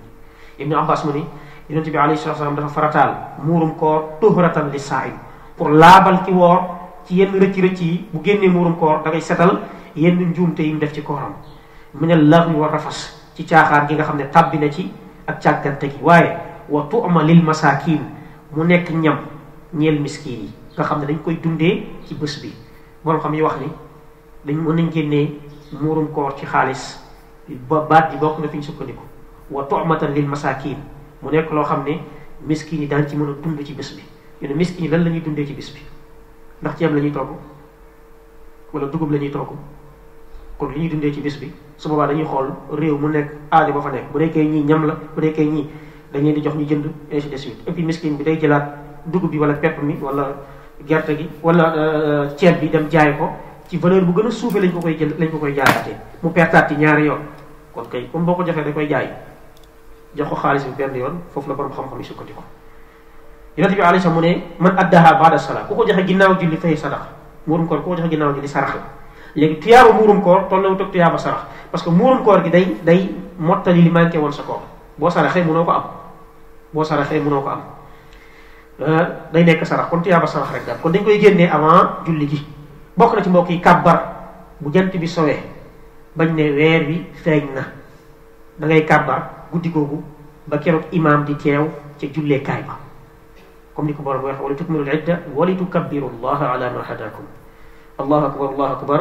ibnu 0.63 0.75
abbas 0.75 1.05
mu 1.05 1.11
ni 1.13 1.23
yonent 1.69 1.87
bi 1.89 1.97
alayhi 1.97 2.17
salaatu 2.17 2.39
wa 2.39 2.45
salaam 2.45 2.55
dafa 2.55 2.67
farataal 2.67 3.11
muurum 3.45 3.75
koor 3.77 4.17
tuhratan 4.19 4.71
li 4.71 4.79
saa'im 4.79 5.13
pour 5.55 5.69
laabal 5.69 6.23
ci 7.09 7.15
yenn 7.17 7.33
rëcc-rëcc 7.41 7.79
yi 7.81 7.93
bu 8.13 8.21
génnee 8.23 8.49
muurum 8.53 8.75
koor 8.77 9.01
da 9.03 9.19
setal 9.19 9.59
yenn 9.95 10.29
njuumte 10.29 10.59
yi 10.63 10.73
mu 10.73 10.79
def 10.79 10.93
ci 10.93 11.01
kooram 11.01 11.33
mu 11.99 12.05
ne 12.05 12.13
lax 12.15 12.47
wa 12.55 12.67
rafas 12.67 12.99
ci 13.35 13.43
caaxaar 13.45 13.87
gi 13.87 13.93
nga 13.95 14.03
xam 14.03 14.17
ne 14.17 14.29
tàbbi 14.29 14.57
na 14.59 14.69
ci 14.69 14.91
ak 15.25 15.41
càggante 15.41 15.87
gi 15.89 15.97
waaye 16.01 16.37
wa 16.69 16.85
tuuma 16.89 17.23
lil 17.23 17.41
masaakiin 17.43 18.01
mu 18.55 18.63
nekk 18.63 18.87
ñam 18.93 19.17
ñeel 19.73 19.97
miskiin 19.99 20.39
yi 20.41 20.53
nga 20.77 20.83
xam 20.83 20.99
ne 20.99 21.05
dañ 21.07 21.17
koy 21.23 21.39
dundee 21.41 21.85
ci 22.05 22.13
bés 22.13 22.41
bi 22.41 22.53
borom 23.03 23.19
xam 23.21 23.33
yi 23.33 23.41
wax 23.41 23.55
ni 23.59 23.69
dañ 24.45 24.55
mën 24.63 24.75
nañ 24.75 24.91
génnee 24.93 25.27
muurum 25.81 26.07
koor 26.13 26.35
ci 26.37 26.45
xaalis 26.45 27.01
ba 27.69 27.81
baat 27.89 28.11
ji 28.11 28.17
bokk 28.19 28.37
na 28.39 28.47
fi 28.49 28.57
ñu 28.57 28.63
sukkandiku 28.63 29.01
wa 29.49 29.63
tuumatan 29.65 30.13
lil 30.13 30.27
masaakiin 30.27 30.77
mu 31.23 31.29
nekk 31.31 31.49
loo 31.51 31.63
xam 31.65 31.83
ne 31.87 31.99
miskiin 32.45 32.81
yi 32.81 32.87
daan 32.87 33.07
ci 33.07 33.15
mën 33.15 33.29
a 33.29 33.33
dund 33.43 33.59
ci 33.65 33.73
bés 33.73 33.91
bi 33.97 34.03
ñu 34.41 34.47
ne 34.47 34.53
miskiin 34.53 34.83
yi 34.85 34.91
lan 34.91 35.03
la 35.03 35.09
ñuy 35.09 35.21
dundee 35.21 35.45
ci 35.47 35.53
bés 35.53 35.73
bi 35.73 35.81
ndax 36.61 36.75
ceeb 36.79 36.93
la 36.93 36.99
ñuy 37.01 37.11
togg 37.11 37.29
wala 38.73 38.87
dugub 38.87 39.11
la 39.11 39.17
ñuy 39.17 39.31
togg 39.31 39.49
kon 40.57 40.69
li 40.71 40.79
ñuy 40.81 40.89
dundee 40.89 41.13
ci 41.13 41.21
bis 41.21 41.37
bi 41.39 41.51
su 41.77 41.87
boobaa 41.89 42.07
dañuy 42.07 42.25
xool 42.25 42.51
réew 42.79 42.97
mu 42.97 43.07
nekk 43.07 43.27
aada 43.49 43.71
ba 43.71 43.81
fa 43.81 43.91
nekk 43.91 44.11
bu 44.11 44.19
nekkee 44.19 44.43
ñii 44.43 44.63
ñam 44.63 44.83
la 44.85 44.93
bu 45.15 45.21
nekkee 45.21 45.45
ñii 45.45 45.69
dañuy 46.13 46.33
di 46.33 46.41
jox 46.41 46.55
ñu 46.55 46.65
jënd 46.67 46.85
ainsi 47.11 47.29
de 47.29 47.37
suite 47.37 47.59
et 47.65 47.71
puis 47.71 47.83
bi 47.83 48.23
day 48.23 48.37
jëlaat 48.39 48.65
dugub 49.05 49.31
bi 49.31 49.37
wala 49.37 49.53
pepp 49.53 49.81
mi 49.81 49.95
wala 50.01 50.35
gerte 50.85 51.15
gi 51.17 51.29
wala 51.41 51.73
euh, 51.75 52.35
ceeb 52.37 52.59
bi 52.59 52.69
dem 52.69 52.89
jaay 52.89 53.15
ko 53.17 53.29
ci 53.69 53.77
valeur 53.77 54.03
bu 54.03 54.11
gën 54.11 54.27
a 54.27 54.31
suufee 54.31 54.59
lañ 54.59 54.71
ko 54.71 54.79
koy 54.81 54.97
jënd 54.97 55.15
lañ 55.17 55.29
ko 55.31 55.37
koy 55.37 55.53
jaayaatee 55.55 55.95
mu 56.21 56.29
pertaat 56.31 56.67
ci 56.67 56.75
ñaari 56.75 57.05
yoon 57.05 57.19
kon 57.73 57.83
kay 57.89 58.09
comme 58.11 58.25
boo 58.25 58.35
ko 58.35 58.43
joxee 58.43 58.63
dañ 58.63 58.73
koy 58.73 58.87
jaay 58.89 59.07
jox 60.13 60.27
ko 60.29 60.35
xaalis 60.35 60.65
bi 60.65 60.83
benn 60.83 60.95
yoon 60.97 61.19
foofu 61.31 61.47
la 61.47 61.55
borom 61.55 61.71
xam-xam 61.71 61.99
yi 62.27 62.33
yonent 63.59 63.75
bi 63.79 63.83
alayhi 63.83 64.07
mu 64.09 64.21
ne 64.23 64.31
man 64.63 64.77
addaha 64.81 65.19
baada 65.21 65.37
salaa 65.37 65.67
ku 65.67 65.75
ko 65.75 65.83
joxe 65.83 66.03
ginnaaw 66.07 66.35
julli 66.39 66.55
fay 66.57 66.75
sadax 66.79 67.11
muurum 67.45 67.67
koor 67.67 67.81
ku 67.83 67.91
ko 67.91 67.95
joxe 67.99 68.09
ginnaaw 68.09 68.31
julli 68.31 68.47
sarax 68.47 68.75
la 68.79 68.87
léegi 69.35 69.55
tuyaabu 69.63 69.93
muurum 69.99 70.21
koor 70.23 70.43
tolloo 70.49 70.75
toog 70.79 70.91
tuyaaba 70.95 71.17
sarax 71.19 71.41
parce 71.71 71.83
que 71.83 71.91
muurum 71.91 72.23
koor 72.23 72.39
gi 72.43 72.49
day 72.49 72.65
day 72.85 73.09
mottali 73.37 73.81
li 73.83 73.89
manqué 73.91 74.17
woon 74.17 74.31
sa 74.33 74.43
koor 74.43 74.61
boo 74.99 75.09
saraxee 75.09 75.43
mënoo 75.43 75.65
ko 75.65 75.71
am 75.71 75.83
boo 76.73 76.83
saraxee 76.83 77.19
mënoo 77.19 77.41
ko 77.43 77.49
am 77.49 77.61
euh, 78.79 79.05
day 79.33 79.43
nekk 79.43 79.65
sarax 79.65 79.89
kon 79.89 80.01
tuyaaba 80.01 80.27
sarax 80.27 80.51
rek 80.53 80.65
daal 80.65 80.77
kon 80.81 80.89
dañ 80.91 81.03
koy 81.03 81.19
génnee 81.19 81.49
avant 81.51 82.07
julli 82.07 82.27
gi 82.29 82.39
bokk 82.97 83.15
na 83.17 83.21
ci 83.23 83.29
mbokk 83.29 83.49
yi 83.49 83.59
kàbbar 83.61 83.99
bu 84.59 84.71
jant 84.71 84.95
bi 84.95 85.07
sowee 85.07 85.39
bañ 86.17 86.31
ne 86.35 86.49
weer 86.55 86.87
bi 86.87 87.05
feeñ 87.23 87.43
na 87.55 87.63
da 88.59 88.67
ngay 88.67 88.81
kàbbar 88.85 89.19
guddi 89.51 89.73
ba 90.47 90.57
keroog 90.57 90.83
imaam 90.91 91.25
di 91.25 91.35
teew 91.35 91.67
ca 91.99 92.07
julleekaay 92.07 92.63
كم 93.79 93.87
لكم 93.87 94.03
بارب 94.03 94.23
ويخ 94.27 94.37
ولتكملوا 94.43 94.83
العدة 94.83 95.15
ولتكبروا 95.39 96.09
الله 96.13 96.39
على 96.53 96.65
ما 96.75 96.81
هداكم 96.89 97.23
الله 98.03 98.19
أكبر 98.27 98.47
الله 98.53 98.69
أكبر 98.75 98.99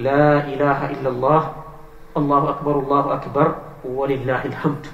لا 0.00 0.26
إله 0.52 0.78
إلا 0.96 1.08
الله 1.14 1.40
الله 2.16 2.42
أكبر 2.50 2.74
الله 2.82 3.04
أكبر 3.14 3.46
ولله 3.84 4.38
الحمد 4.50 4.84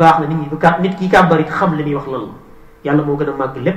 باخنا 0.00 0.26
نيت 0.30 0.54
بكا 0.54 0.68
نيت 0.82 0.94
كي 1.02 1.06
كبر 1.10 1.40
خم 1.58 1.70
لي 1.74 1.94
وخ 1.98 2.06
لال 2.08 2.24
يالا 2.86 3.02
مو 3.02 3.14
غنا 3.18 3.32
ماغ 3.40 3.58
لب 3.66 3.76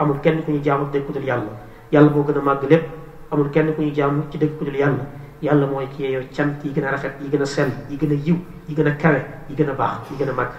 امول 0.00 0.16
كين 0.24 0.40
كوني 0.48 0.60
جامو 0.66 0.84
ديك 0.92 1.04
كودل 1.06 1.28
يالا 1.28 1.52
يالا 1.92 2.08
مو 2.14 2.20
غنا 2.28 2.40
ماغ 2.48 2.64
لب 2.72 2.82
امول 3.32 3.48
كين 3.54 3.68
كوني 3.76 3.90
جامو 3.98 4.20
تي 4.32 4.38
ديك 4.40 4.52
كودل 4.58 4.76
يالا 4.82 5.04
يالا 5.46 5.66
موي 5.70 5.86
كي 5.92 6.04
يو 6.12 6.22
تيام 6.34 6.48
تي 6.64 6.72
غنا 6.76 6.90
رافيت 6.96 7.14
يي 7.24 7.28
غنا 7.32 7.44
سيل 7.54 7.70
يي 7.92 7.96
غنا 8.00 8.16
يو 8.26 8.36
يي 8.68 8.74
غنا 8.78 8.90
كاري 9.00 9.22
يي 9.50 9.54
غنا 9.58 9.72
باخ 9.80 9.92
يي 10.10 10.16
غنا 10.20 10.32
ماغ 10.40 10.50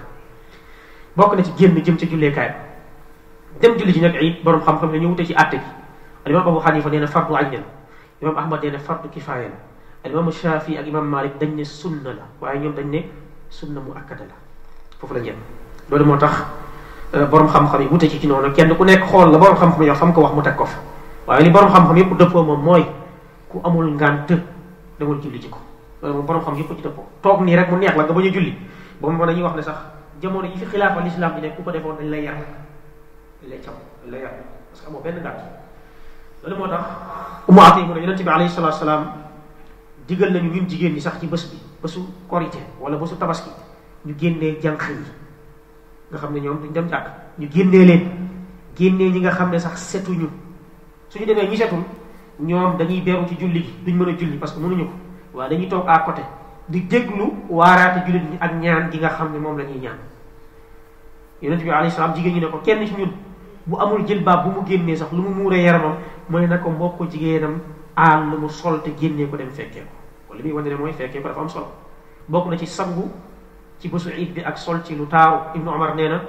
بوك 1.18 1.32
نتي 1.38 1.50
جيم 1.58 1.74
جيم 1.86 1.96
تي 2.02 2.06
جولي 2.14 2.30
كاي 2.38 2.52
dem 3.62 3.76
julli 3.80 3.92
ji 3.96 4.02
nag 4.04 4.16
ay 4.20 4.30
borom 4.44 4.62
xam-xam 4.64 4.92
ne 4.92 5.00
ñu 5.00 5.08
wute 5.16 5.26
ci 5.26 5.34
àtte 5.34 5.56
gi 5.56 5.64
al 6.26 6.32
imam 6.32 6.48
abu 6.48 6.60
xanifa 6.60 6.90
nee 6.90 7.00
na 7.00 7.08
fardu 7.08 7.36
ayn 7.36 7.52
la 7.52 7.62
imam 8.22 8.38
ahmad 8.38 8.64
nee 8.64 8.72
na 8.72 8.80
fardu 8.80 9.08
kifaaya 9.10 9.48
la 9.48 9.56
al 10.04 10.12
imam 10.12 10.32
shafi 10.32 10.78
ak 10.78 10.88
imam 10.88 11.08
malik 11.08 11.38
dañ 11.40 11.56
ne 11.56 11.64
sunna 11.64 12.12
la 12.14 12.24
waaye 12.42 12.60
ñoom 12.60 12.74
dañ 12.76 12.86
ne 12.92 13.04
sunna 13.50 13.80
mu 13.80 13.92
akkada 13.96 14.26
la 14.28 14.36
foofu 15.00 15.14
la 15.14 15.20
ñem 15.22 15.36
loolu 15.90 16.06
moo 16.06 16.18
tax 16.18 16.36
euh, 17.14 17.26
borom 17.28 17.48
xam-xam 17.48 17.82
yi 17.82 17.88
wute 17.88 18.10
ci 18.10 18.20
ci 18.20 18.28
noonu 18.28 18.52
kenn 18.52 18.76
ku 18.76 18.84
nekk 18.84 19.06
xool 19.08 19.32
la 19.32 19.38
borom 19.38 19.56
xam-xam 19.56 19.84
yow 19.84 19.96
fam 19.96 20.12
ko 20.14 20.22
wax 20.22 20.34
mu 20.34 20.42
teg 20.42 20.56
ko 20.56 20.66
fa 20.66 20.80
waaye 21.28 21.44
li 21.44 21.50
borom 21.50 21.70
xam-xam 21.72 21.96
yëpp 21.98 22.16
dëppoo 22.18 22.44
moom 22.44 22.62
mooy 22.62 22.86
ku 23.48 23.62
amul 23.64 23.88
ngànt 23.96 24.32
demul 25.00 25.22
julli 25.22 25.40
ji 25.40 25.50
ko 25.50 25.58
loolu 26.02 26.18
moom 26.18 26.26
borom 26.26 26.42
xam 26.44 26.56
yëpp 26.58 26.76
ci 26.76 26.82
dëppoo 26.84 27.08
toog 27.22 27.42
nii 27.44 27.56
rek 27.56 27.72
mu 27.72 27.78
neex 27.78 27.96
la 27.96 28.04
nga 28.04 28.14
bañ 28.14 28.28
a 28.28 28.32
julli 28.36 28.54
ba 29.00 29.10
mu 29.10 29.18
mën 29.18 29.30
a 29.30 29.34
ñuy 29.34 29.44
wax 29.44 29.56
ne 29.56 29.62
sax 29.62 29.78
jamono 30.22 30.48
yi 30.48 30.58
fi 30.58 30.66
xilaafa 30.66 31.00
l'islam 31.00 31.32
bi 31.36 31.42
nekk 31.42 31.56
ku 31.56 31.64
ko 31.64 31.72
defoon 31.72 31.96
dañ 31.98 32.10
lay 32.10 32.24
yar 32.24 32.36
lekkam 33.50 33.76
ya. 33.78 33.86
layam 34.12 34.34
parce 34.70 34.82
que 34.84 34.88
amoo 34.90 35.02
benn 35.02 35.22
gàtt 35.24 35.40
loolu 36.44 36.56
moo 36.60 36.68
tax 36.68 36.86
umu 37.48 37.60
ati 37.62 37.82
mu 37.84 37.94
ne 37.94 38.00
yonente 38.02 38.24
bi 38.24 38.30
alayhi 38.30 38.50
salatu 38.52 38.78
salaam 38.78 39.06
digal 40.08 40.32
nañu 40.34 40.50
ñun 40.54 40.68
jigéen 40.70 40.94
ñi 40.94 41.02
sax 41.02 41.20
ci 41.20 41.28
bés 41.28 41.48
bi 41.52 41.58
bésu 41.82 42.00
korité 42.28 42.60
wala 42.82 42.98
bésu 42.98 43.16
tabaski 43.16 43.50
ñu 44.06 44.16
génnee 44.18 44.58
jànq 44.62 44.84
yi 44.90 44.98
nga 46.12 46.18
xam 46.20 46.34
ne 46.34 46.40
ñoom 46.40 46.60
duñ 46.62 46.72
dem 46.72 46.90
jàkk 46.90 47.06
ñu 47.40 47.48
génnee 47.52 47.86
leen 47.86 48.10
génnee 48.76 49.10
ñi 49.12 49.20
nga 49.20 49.32
xam 49.32 49.52
ne 49.52 49.60
sax 49.60 49.78
setuñu 49.82 50.30
suñu 51.10 51.26
demee 51.26 51.48
ñi 51.48 51.58
setul 51.58 51.84
ñoom 52.40 52.78
dañuy 52.78 53.02
beeru 53.02 53.28
ci 53.28 53.36
julli 53.40 53.62
gi 53.64 53.74
duñ 53.86 53.96
mën 53.98 54.16
julli 54.18 54.38
parce 54.38 54.54
que 54.56 54.60
mënuñu 54.60 54.86
ko 54.86 54.92
waaye 55.38 55.50
dañuy 55.52 55.68
toog 55.68 55.86
à 55.88 56.00
côté 56.00 56.22
di 56.68 56.82
déglu 56.88 57.32
waaraate 57.50 58.06
jullit 58.06 58.24
ñi 58.30 58.38
ak 58.40 58.54
ñaan 58.56 58.90
gi 58.92 58.98
nga 59.00 59.10
xam 59.10 59.32
ne 59.34 59.40
moom 59.40 59.58
la 59.58 59.64
ñuy 59.64 59.80
ñaan 59.80 59.98
yonente 61.42 61.64
bi 61.64 61.70
alayhi 61.70 61.92
salaam 61.92 62.16
jigéen 62.16 62.36
ñi 62.36 62.42
ne 62.42 62.48
ko 62.50 62.58
kenn 62.60 62.86
ci 62.86 62.94
ñun 62.96 63.12
bu 63.66 63.82
amul 63.82 64.06
jilbaab 64.06 64.40
bu 64.46 64.50
mu 64.62 64.62
génnee 64.70 64.96
sax 64.96 65.10
lu 65.14 65.22
mu 65.26 65.32
muuree 65.34 65.62
yaramam 65.66 65.98
mu 66.30 66.40
ne 66.40 66.48
na 66.48 66.58
ko 66.62 66.70
mbokk 66.70 67.10
jigéenam 67.10 67.60
aal 67.98 68.22
lu 68.30 68.38
mu 68.38 68.50
sol 68.50 68.82
te 68.86 68.92
génnee 68.98 69.26
ko 69.30 69.38
dem 69.38 69.50
fekkee 69.50 69.82
ko 69.82 69.90
kon 70.30 70.38
li 70.38 70.44
muy 70.44 70.54
wane 70.54 70.70
ne 70.70 70.76
mooy 70.76 70.94
fekkee 70.94 71.22
ko 71.22 71.28
dafa 71.28 71.42
am 71.42 71.50
solo 71.50 71.68
bokk 72.30 72.50
na 72.50 72.58
ci 72.58 72.66
sangu 72.68 73.10
ci 73.80 73.90
bësu 73.90 74.10
iid 74.10 74.34
bi 74.34 74.42
ak 74.42 74.58
sol 74.58 74.84
ci 74.84 74.96
lu 74.96 75.06
taaru 75.08 75.58
ibnu 75.58 75.70
omar 75.72 75.96
nee 75.96 76.08
na 76.10 76.22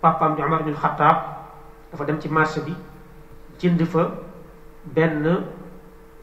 papaam 0.00 0.34
di 0.36 0.42
omar 0.42 0.60
ibnul 0.60 0.76
xataab 0.76 1.16
dafa 1.92 2.04
dem 2.04 2.20
ci 2.20 2.28
marché 2.28 2.60
bi 2.60 2.74
jënd 3.58 3.84
fa 3.86 4.04
benn 4.84 5.26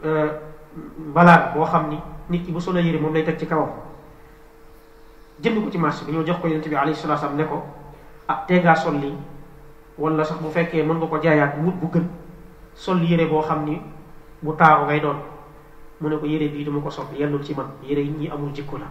euh, 0.03 0.29
mbalaan 1.09 1.53
boo 1.53 1.65
xam 1.65 1.89
ni 1.89 1.97
nit 2.29 2.45
ki 2.45 2.51
bu 2.51 2.59
solee 2.59 2.83
yére 2.85 3.01
moom 3.01 3.13
lay 3.13 3.23
teg 3.25 3.37
ci 3.39 3.45
kawam 3.47 3.71
jënd 5.41 5.57
ko 5.65 5.71
ci 5.71 5.77
marché 5.77 6.05
bi 6.05 6.11
ñoo 6.11 6.23
jox 6.25 6.37
ko 6.39 6.47
yonente 6.47 6.69
bi 6.69 6.75
alayhi 6.75 6.95
salaatu 6.99 7.21
salaam 7.21 7.37
ne 7.37 7.45
ko 7.45 7.65
ah 8.27 8.43
tee 8.47 8.61
ngaa 8.61 8.75
sol 8.75 8.93
lii 8.99 9.15
wala 9.97 10.23
sax 10.27 10.41
bu 10.43 10.49
fekkee 10.51 10.83
mën 10.83 10.97
nga 10.99 11.07
ko 11.07 11.17
jaayaat 11.23 11.55
wut 11.63 11.75
bu 11.79 11.87
gën 11.91 12.03
sol 12.75 12.99
yére 13.03 13.25
boo 13.31 13.39
xam 13.41 13.63
ni 13.65 13.79
bu 14.43 14.51
taaru 14.55 14.85
ngay 14.85 14.99
doon 14.99 15.15
mu 16.03 16.09
ne 16.09 16.17
ko 16.19 16.25
yére 16.27 16.51
bii 16.51 16.65
dama 16.67 16.81
ko 16.83 16.89
sol 16.91 17.05
yellul 17.17 17.39
ci 17.43 17.53
man 17.55 17.65
yére 17.83 18.01
yi 18.03 18.11
ñi 18.19 18.27
amul 18.29 18.51
jikko 18.53 18.77
la 18.77 18.87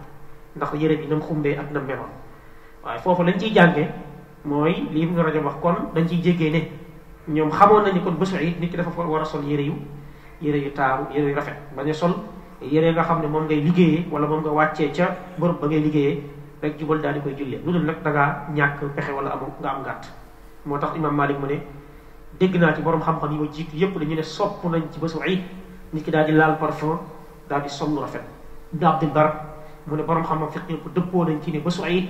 ndax 0.57 0.73
yére 0.73 0.95
bi 0.97 1.05
nam 1.07 1.21
xumbee 1.21 1.57
ak 1.57 1.71
nam 1.71 1.85
meloon 1.85 2.09
waaye 2.83 2.99
foofu 2.99 3.23
lañ 3.23 3.37
ciy 3.37 3.53
jànge 3.53 3.87
mooy 4.45 4.73
li 4.91 5.01
Ibnu 5.03 5.21
rajo 5.21 5.39
wax 5.43 5.55
kon 5.61 5.75
dañ 5.93 6.07
ciy 6.09 6.21
jéggee 6.23 6.49
ne 6.49 6.69
ñoom 7.33 7.51
xamoon 7.51 7.83
nañu 7.83 8.01
kon 8.03 8.13
bésu 8.17 8.35
it 8.41 8.59
nit 8.59 8.69
ki 8.71 8.77
dafa 8.77 9.01
war 9.03 9.21
a 9.21 9.25
sol 9.25 9.43
yére 9.45 9.61
yu 9.61 9.73
yére 10.41 10.57
yu 10.57 10.71
taaru 10.73 11.05
yére 11.13 11.29
yu 11.29 11.35
rafet 11.35 11.55
bañ 11.75 11.93
sol 11.93 12.13
yére 12.61 12.91
nga 12.95 13.03
xam 13.03 13.21
ne 13.21 13.27
moom 13.27 13.43
ngay 13.45 13.61
liggéeyee 13.61 14.05
wala 14.11 14.25
moom 14.27 14.41
nga 14.41 14.49
wàccee 14.51 14.89
ca 14.91 15.15
bërëb 15.37 15.59
ba 15.61 15.67
ngay 15.67 15.81
liggéeyee 15.81 16.21
rek 16.63 16.79
jubal 16.79 17.01
daal 17.01 17.21
koy 17.21 17.35
jullee 17.37 17.61
lu 17.65 17.71
dul 17.73 17.85
nag 17.85 18.01
da 18.03 18.11
ngaa 18.11 18.49
ñàkk 18.55 18.95
pexe 18.95 19.11
moo 20.65 20.79
tax 20.81 20.95
imam 20.97 21.13
Malik 21.15 21.37
mu 21.39 21.45
ne 21.47 21.61
dégg 22.39 22.55
naa 22.57 22.73
ci 22.73 22.81
borom 22.81 23.01
xam-xam 23.01 23.31
yi 23.31 23.39
ma 23.39 23.47
jiitu 23.51 23.75
yépp 23.77 23.97
dañu 23.97 24.15
ne 24.15 24.23
sopp 24.23 24.63
nañ 24.65 24.83
ci 24.91 24.99
bésu 24.99 25.17
iid 25.25 25.43
nit 25.93 26.03
ki 26.03 26.11
daal 26.11 26.25
di 26.25 26.31
laal 26.33 26.57
parfum 26.57 26.99
daal 27.49 27.61
di 27.61 27.69
sol 27.69 27.89
lu 27.93 28.01
rafet 28.01 28.23
ibnu 28.73 28.87
abdul 28.87 29.09
bar 29.11 29.45
mu 29.87 29.95
ne 29.95 30.03
borom 30.03 30.23
xam-xam 30.23 30.51
fiq 30.67 30.89
dëppoo 30.93 31.23
nañ 31.25 31.39
ci 31.41 31.51
ne 31.51 31.59
bésu 31.59 31.81
iid 31.87 32.09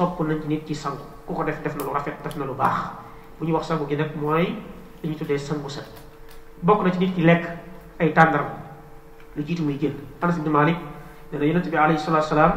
nañ 0.00 0.40
ci 0.42 0.48
nit 0.48 0.66
ci 0.66 0.74
sangu 0.74 0.98
ku 1.26 1.34
ko 1.34 1.44
def 1.44 1.62
def 1.62 1.76
na 1.76 1.92
rafet 1.92 2.14
def 2.22 2.36
na 2.36 2.44
lu 2.44 2.54
baax 2.54 2.90
bu 3.38 3.46
ñu 3.46 3.52
wax 3.54 3.66
sangu 3.66 3.86
gi 3.88 3.96
nag 3.96 4.10
mooy 4.20 4.56
li 5.02 5.08
ñu 5.10 5.14
tuddee 5.14 5.38
sangu 5.38 5.68
set 5.68 5.86
bokk 6.62 6.82
na 6.82 6.90
ci 6.90 6.98
nit 6.98 7.14
ki 7.14 7.22
lekk 7.22 7.46
ay 8.00 8.12
tàndaram 8.12 8.46
lu 9.36 9.42
jiitu 9.46 9.62
muy 9.62 9.78
génn 9.78 9.94
anas 10.20 10.38
na 10.38 11.40
yonente 11.44 11.68
bi 11.70 11.76
alayhi 11.76 11.98
salatu 11.98 12.26
salaam 12.28 12.52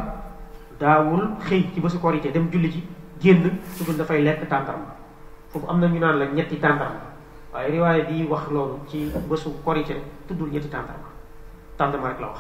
daawul 0.79 1.37
xëy 1.45 1.67
ci 1.73 1.79
bésu 1.81 1.99
korité 1.99 2.31
dem 2.31 2.49
julli 2.51 2.69
ji 2.71 2.83
génn 3.19 3.59
su 3.75 3.83
dul 3.83 3.95
dafay 3.97 4.23
lekk 4.23 4.47
tàndaram 4.49 4.97
foofu 5.51 5.65
am 5.69 5.81
na 5.81 5.87
ñu 5.89 5.99
naan 5.99 6.19
la 6.21 6.25
ñetti 6.29 6.57
tàndarma 6.57 7.01
waaye 7.53 7.71
riwaaye 7.73 8.01
bi 8.05 8.27
wax 8.29 8.49
loolu 8.51 8.79
ci 8.87 9.09
bésu 9.29 9.49
korite 9.65 9.95
tuddul 10.27 10.49
ñetti 10.51 10.69
tàndarma 10.69 11.09
tàndarma 11.77 12.09
rek 12.13 12.19
la 12.21 12.27
wax 12.27 12.39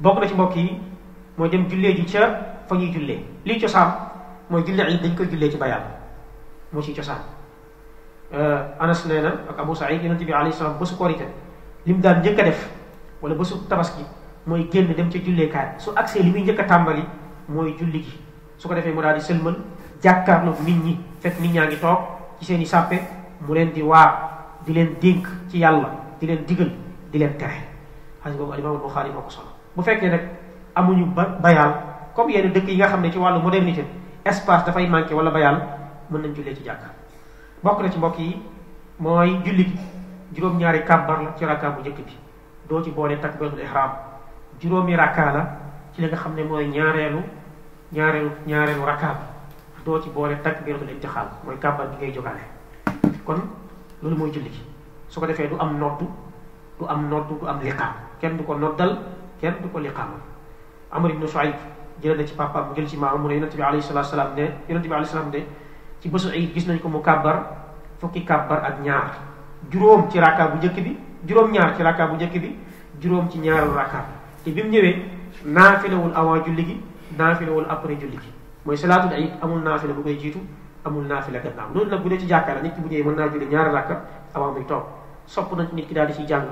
bokk 0.00 0.18
na 0.20 0.26
ci 0.28 0.34
mbokk 0.34 0.56
yi 0.56 0.80
mooy 1.36 1.48
dem 1.50 1.68
jullee 1.68 1.94
ji 1.96 2.04
ca 2.04 2.64
fa 2.66 2.74
ñuy 2.74 2.92
jullee 2.92 3.20
lii 3.44 3.60
cosaan 3.60 3.88
mooy 4.50 4.64
jullee 4.66 4.88
it 4.90 5.02
dañ 5.02 5.50
ci 5.50 5.56
bayal 5.56 5.82
moo 6.72 6.80
ci 6.82 6.94
cosaan 6.94 7.18
euh, 8.32 8.60
anas 8.80 9.04
nee 9.06 9.20
na 9.20 9.28
ak 9.50 9.58
abu 9.58 9.74
saïd 9.74 10.02
yonent 10.02 10.24
bi 10.24 10.32
alayhi 10.32 10.52
salaam 10.56 10.78
bésu 10.78 10.96
korite 10.96 11.28
li 11.84 11.92
mu 11.92 12.00
daan 12.00 12.20
njëkk 12.20 12.38
a 12.40 12.44
def 12.44 12.70
wala 13.22 13.34
bésu 13.34 13.54
tabaski 13.68 14.02
mooy 14.46 14.66
génn 14.72 14.94
dem 14.94 15.10
ca 15.10 15.18
julleekaay 15.18 15.68
su 15.78 15.90
agsee 15.94 16.22
li 16.22 16.30
muy 16.30 16.40
njëkk 16.42 16.60
a 16.60 16.64
tàmbali 16.64 17.04
mooy 17.48 17.76
julli 17.78 18.00
gi 18.02 18.18
su 18.56 18.68
ko 18.68 18.74
defee 18.74 18.92
moo 18.92 19.02
daal 19.02 19.14
di 19.14 19.20
sëlmal 19.20 19.56
jàkkaarloog 20.02 20.60
nit 20.64 20.84
ñi 20.84 20.98
fekk 21.20 21.40
nit 21.40 21.52
ñaa 21.52 21.66
ngi 21.66 21.76
toog 21.80 22.13
ci 22.44 22.52
seeni 22.52 22.66
sàppe 22.68 22.98
mu 23.48 23.54
leen 23.56 23.72
di 23.72 23.80
waar 23.80 24.12
di 24.66 24.72
leen 24.76 24.94
dénk 25.00 25.26
ci 25.48 25.56
yàlla 25.58 25.88
di 26.20 26.26
leen 26.26 26.44
digal 26.44 26.70
di 27.10 27.16
leen 27.18 27.36
tere 27.38 27.56
xadis 28.22 28.36
boobu 28.36 28.52
alimaamul 28.52 28.80
buxaari 28.84 29.08
moo 29.10 29.22
ko 29.24 29.30
solo 29.30 29.48
bu 29.74 29.80
fekkee 29.82 30.10
nag 30.10 30.20
amuñu 30.76 31.08
bayal 31.40 31.72
comme 32.14 32.32
yenn 32.32 32.52
dëkk 32.52 32.68
yi 32.68 32.76
nga 32.76 32.88
xam 32.88 33.00
ne 33.00 33.10
ci 33.10 33.18
wàllu 33.18 33.40
modernité 33.40 33.84
espace 34.24 34.66
dafay 34.66 34.86
manqué 34.86 35.14
wala 35.14 35.30
bayal 35.30 35.56
mën 36.10 36.18
nañ 36.20 36.34
jullee 36.36 36.54
ci 36.54 36.62
jàkk 36.62 36.82
bokk 37.62 37.80
na 37.80 37.88
ci 37.90 37.98
mbokk 37.98 38.18
yi 38.18 38.42
mooy 38.98 39.40
julli 39.42 39.64
gi 39.64 39.78
juróom-ñaari 40.34 40.84
kàbbar 40.84 41.22
la 41.22 41.32
ci 41.38 41.46
rakka 41.46 41.70
bu 41.70 41.80
njëkk 41.80 41.96
bi 42.04 42.12
doo 42.68 42.84
ci 42.84 42.90
boole 42.90 43.14
ihram 43.62 43.90
juróomi 44.60 44.94
rakka 44.96 45.32
la 45.32 45.48
ci 45.94 46.02
li 46.02 46.08
nga 46.08 46.16
xam 46.16 46.34
ne 46.34 46.42
mooy 46.42 46.68
ñaareelu 46.68 47.22
ñaareelu 47.94 48.30
ñaareelu 48.46 48.84
rakka 48.84 49.06
bi 49.08 49.33
doo 49.84 50.00
ci 50.00 50.08
boole 50.10 50.36
takbiratul 50.40 50.88
ihtixaam 50.88 51.28
mooy 51.44 51.56
kàbbar 51.60 51.92
gi 51.92 51.96
ngay 52.00 52.12
jógaale 52.16 52.44
kon 53.24 53.40
loolu 54.00 54.16
mooy 54.16 54.30
julli 54.32 54.48
gi 54.48 54.62
su 55.08 55.20
ko 55.20 55.26
defee 55.26 55.48
du 55.48 55.56
am 55.60 55.78
noddu 55.78 56.08
du 56.78 56.86
am 56.88 57.08
noddu 57.10 57.36
du 57.40 57.46
am 57.46 57.60
liqaam 57.60 57.92
kenn 58.20 58.36
du 58.36 58.44
ko 58.44 58.56
noddal 58.56 58.98
kenn 59.40 59.54
du 59.62 59.68
ko 59.68 59.78
liqaamal 59.78 60.20
Amr 60.90 61.10
ibn 61.10 61.26
Shuayb 61.28 61.54
jëlee 62.02 62.16
na 62.16 62.26
ci 62.26 62.34
papaam 62.34 62.74
jël 62.76 62.88
ci 62.88 62.96
maamam 62.96 63.20
mu 63.22 63.28
ne 63.28 63.34
yonente 63.34 63.56
bi 63.56 63.62
alayhi 63.62 63.82
salaatu 63.84 64.08
salaam 64.08 64.34
ne 64.36 64.48
yonente 64.68 64.88
bi 64.88 65.04
salaam 65.04 65.30
de 65.30 65.44
ci 66.00 66.08
bésu 66.08 66.28
ay 66.28 66.50
gis 66.54 66.66
nañ 66.66 66.78
ko 66.80 66.88
mu 66.88 67.00
kàbbar 67.02 67.36
fukki 68.00 68.24
kàbbar 68.24 68.64
ak 68.64 68.80
ñaar 68.82 69.10
juróom 69.70 70.08
ci 70.10 70.18
rakka 70.18 70.48
bu 70.48 70.56
njëkk 70.58 70.76
bi 70.80 70.98
juróom-ñaar 71.26 71.76
ci 71.76 71.82
rakka 71.82 72.06
bu 72.06 72.16
njëkk 72.16 72.40
bi 72.40 72.56
juróom 73.00 73.28
ci 73.28 73.38
ñaaral 73.38 73.72
rakka 73.76 74.04
te 74.44 74.50
bi 74.50 74.62
mu 74.62 74.68
ñëwee 74.70 74.96
naafilewul 75.44 76.12
avant 76.14 76.44
julli 76.46 76.64
gi 76.64 76.80
naafilewul 77.18 77.66
après 77.68 78.00
julli 78.00 78.16
gi 78.18 78.30
mooy 78.64 78.76
salaatul 78.76 79.12
eid 79.12 79.32
amul 79.42 79.60
nafila 79.60 79.92
bu 79.92 80.02
koy 80.02 80.16
jitu 80.16 80.38
amul 80.84 81.04
naafila 81.04 81.38
gannaaw 81.38 81.72
loolu 81.74 81.90
nag 81.90 82.00
bu 82.02 82.08
dee 82.08 82.18
ci 82.18 82.26
jàkkaar 82.28 82.62
nit 82.62 82.74
ki 82.74 82.80
bu 82.80 82.88
ñëwee 82.88 83.04
mën 83.04 83.16
naa 83.16 83.28
julli 83.28 83.46
ñaari 83.46 83.70
rakka 83.72 83.96
avant 84.34 84.52
muy 84.52 84.64
toog 84.64 84.84
sopp 85.26 85.52
nañ 85.56 85.68
nit 85.74 85.86
ki 85.86 85.94
daal 85.94 86.06
di 86.06 86.14
ci 86.14 86.24
jàng 86.26 86.48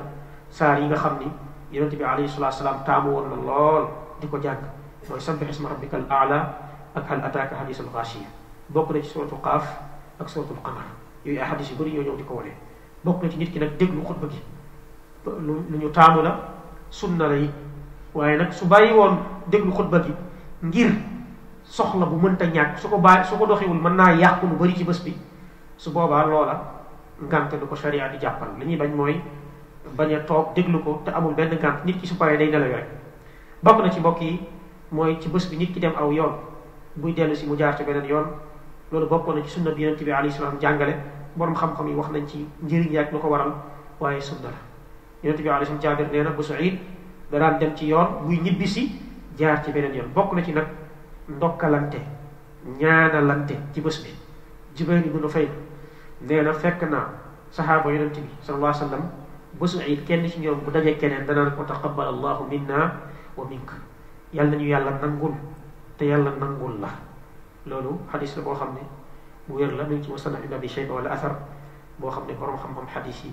saar 0.50 0.78
yi 0.78 0.86
nga 0.88 0.96
xam 0.96 1.18
ni 1.20 1.32
yonente 1.72 1.96
bi 1.96 2.04
alayhi 2.04 2.28
salatu 2.28 2.56
salaam 2.56 2.84
taamu 2.84 3.10
woon 3.12 3.28
na 3.30 3.36
lool 3.36 3.88
di 4.20 4.26
ko 4.26 4.38
jàng 4.42 4.58
mooy 5.08 5.20
sabbih 5.20 5.48
isma 5.48 5.68
rabbika 5.70 5.96
al 5.96 6.06
aala 6.10 6.54
ak 6.94 7.04
hal 7.08 7.20
ataaka 7.24 7.56
hadisul 7.56 7.86
ghashiya 7.94 8.28
bokk 8.68 8.90
na 8.92 9.00
ci 9.00 9.08
suratul 9.08 9.40
qaf 9.42 9.64
ak 10.20 10.28
suratul 10.28 10.60
qamar 10.62 10.84
yooyu 11.24 11.40
ay 11.40 11.46
hadith 11.48 11.70
yu 11.70 11.76
bëri 11.76 11.90
ñoo 11.92 12.02
ñëw 12.02 12.16
di 12.16 12.24
ko 12.24 12.34
wane 12.34 12.52
bokk 13.04 13.22
na 13.22 13.28
ci 13.30 13.36
nit 13.38 13.50
ki 13.52 13.58
nag 13.58 13.76
déglu 13.78 14.04
xutba 14.04 14.26
gi 14.28 14.42
lu 15.40 15.64
ñu 15.78 15.90
taamu 15.90 16.20
la 16.22 16.36
sunna 16.90 17.26
la 17.28 17.34
yi 17.36 17.50
waaye 18.14 18.36
nag 18.36 18.52
su 18.52 18.66
bàyyi 18.66 18.92
woon 18.92 19.16
déglu 19.48 19.72
xutba 19.72 19.98
gi 20.02 20.12
ngir 20.62 20.92
soxla 21.72 22.06
bu 22.12 22.16
mënta 22.20 22.46
ñàkk 22.52 22.78
su 22.78 22.88
ko 22.88 22.98
bàyyi 22.98 23.24
su 23.24 23.36
ko 23.36 23.46
doxewul 23.46 23.80
mën 23.80 23.96
naa 23.96 24.12
yàqu 24.14 24.46
lu 24.46 24.56
bari 24.56 24.74
ci 24.76 24.84
bés 24.84 25.00
bi 25.04 25.16
su 25.78 25.90
boobaa 25.90 26.26
loola 26.26 26.60
ngànte 27.30 27.54
lu 27.60 27.66
ko 27.66 27.74
sharia 27.76 28.08
di 28.10 28.18
jàppal 28.20 28.48
li 28.58 28.66
ñuy 28.66 28.76
bañ 28.76 28.92
mooy 28.94 29.16
bañ 29.96 30.14
a 30.14 30.20
toog 30.20 30.52
déglu 30.54 30.82
ko 30.84 31.00
te 31.04 31.10
amul 31.10 31.34
benn 31.34 31.48
ngànt 31.58 31.84
nit 31.86 31.98
ki 31.98 32.06
su 32.06 32.14
paree 32.16 32.36
day 32.36 32.50
nelaw 32.50 32.72
rek 32.76 32.86
bokk 33.62 33.80
na 33.84 33.88
ci 33.90 34.00
mbokk 34.00 34.20
yi 34.20 34.40
mooy 34.90 35.18
ci 35.18 35.28
bés 35.30 35.48
bi 35.50 35.56
nit 35.56 35.72
ki 35.72 35.80
dem 35.80 35.92
aw 35.96 36.12
yoon 36.12 36.34
buy 36.94 37.12
dellu 37.14 37.34
si 37.34 37.46
mu 37.46 37.56
jaar 37.56 37.74
ci 37.74 37.84
yoon 38.08 38.26
loolu 38.90 39.06
bokkoon 39.08 39.36
na 39.36 39.42
ci 39.42 39.48
sunna 39.48 39.70
bi 39.70 39.82
yonent 39.82 40.04
bi 40.04 40.10
alayhi 40.12 40.32
salaam 40.36 40.58
jàngale 40.60 40.94
borom 41.36 41.54
xam-xam 41.54 41.88
yi 41.88 41.94
wax 41.94 42.10
nañ 42.10 42.26
ci 42.26 42.46
njëriñ 42.62 42.92
yaak 42.92 43.12
lu 43.12 43.18
ko 43.18 43.28
waral 43.28 43.52
waaye 43.98 44.20
sunna 44.20 44.48
la 44.48 44.58
yonent 45.22 45.40
bi 45.40 45.48
alayhi 45.48 45.66
salaam 45.66 45.80
jaabir 45.82 46.06
nee 46.12 46.22
na 46.22 46.30
bu 46.36 46.42
Saïd 46.42 46.76
danaan 47.30 47.58
dem 47.58 47.74
ci 47.74 47.86
yoon 47.88 48.06
buy 48.26 48.36
ñibbisi 48.42 48.92
jaar 49.38 49.64
ci 49.64 49.72
beneen 49.72 49.94
yoon 49.94 50.12
bokk 50.14 50.34
na 50.34 50.42
ci 50.44 50.52
nag 50.52 50.66
ndokkalante 51.38 52.00
ñaanalante 52.80 53.54
ci 53.72 53.78
bés 53.80 53.98
bi 54.04 54.12
Jubayr 54.76 55.04
ibnu 55.08 55.20
Nufayl 55.24 55.48
nee 56.26 56.42
na 56.44 56.52
fekk 56.62 56.80
naa 56.92 57.06
saxaaba 57.56 57.88
yonent 57.94 58.14
bi 58.24 58.30
sallallahu 58.44 58.70
alayhi 58.70 58.84
wa 58.84 58.88
sallam 58.88 59.04
bésu 59.60 59.78
iid 59.80 60.02
kenn 60.06 60.28
si 60.28 60.40
ñoom 60.40 60.60
bu 60.64 60.70
dajee 60.70 60.96
keneen 61.00 61.26
danaan 61.26 61.54
ko 61.56 61.64
taqabbal 61.64 62.08
allahu 62.12 62.42
minna 62.50 62.78
wa 63.36 63.44
mink 63.48 63.68
yàlla 64.36 64.50
nañu 64.50 64.66
yàlla 64.66 64.92
nangul 65.02 65.34
te 65.96 66.04
yàlla 66.06 66.30
nangul 66.40 66.80
la 66.80 66.90
loolu 67.66 67.92
xadis 68.12 68.36
la 68.36 68.42
boo 68.42 68.54
xam 68.56 68.74
ne 68.74 68.82
bu 69.48 69.56
wér 69.58 69.72
la 69.76 69.84
mu 69.84 69.94
ngi 69.96 70.02
ci 70.04 70.10
musannaf 70.10 70.44
ibn 70.44 70.54
abi 70.54 70.68
shayba 70.68 70.94
wala 70.94 71.10
athar 71.12 71.36
boo 71.98 72.10
xam 72.10 72.24
ne 72.28 72.34
borom 72.34 72.56
xam-xam 72.56 72.86
xadis 72.94 73.24
yi 73.24 73.32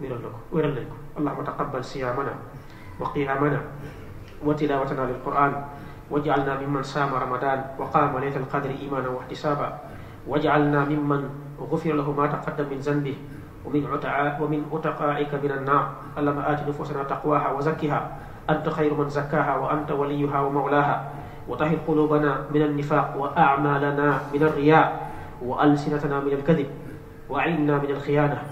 wéral 0.00 0.22
la 0.22 0.30
ko 0.50 0.56
na 0.62 0.68
nañ 0.74 0.84
ko 0.88 0.96
allahuma 1.18 1.44
taqabbal 1.44 1.84
siyaamana 1.84 2.32
wa 3.00 3.10
qiyaamana 3.12 3.58
وتلاوتنا 4.46 5.00
للقرآن 5.08 5.52
واجعلنا 6.12 6.60
ممن 6.60 6.82
سام 6.84 7.10
رمضان 7.14 7.58
وقام 7.80 8.18
ليلة 8.18 8.36
القدر 8.36 8.70
إيمانا 8.82 9.08
واحتسابا 9.08 9.68
واجعلنا 10.28 10.84
ممن 10.84 11.20
غفر 11.60 11.92
له 11.92 12.12
ما 12.12 12.26
تقدم 12.26 12.64
من 12.70 12.78
ذنبه 12.78 13.16
ومن 13.64 13.82
عتعاء 13.92 14.42
ومن 14.42 14.64
عتقائك 14.72 15.32
من 15.34 15.50
النار 15.50 15.84
اللهم 16.18 16.38
آت 16.38 16.60
نفوسنا 16.68 17.02
تقواها 17.04 17.52
وزكها 17.52 18.00
أنت 18.50 18.68
خير 18.68 18.94
من 18.94 19.08
زكاها 19.08 19.56
وأنت 19.56 19.90
وليها 19.90 20.40
ومولاها 20.40 20.96
وطهر 21.48 21.76
قلوبنا 21.88 22.32
من 22.54 22.62
النفاق 22.62 23.16
وأعمالنا 23.18 24.10
من 24.34 24.42
الرياء 24.42 24.86
وألسنتنا 25.42 26.20
من 26.20 26.32
الكذب 26.32 26.66
وأعيننا 27.28 27.74
من 27.78 27.90
الخيانة 27.90 28.42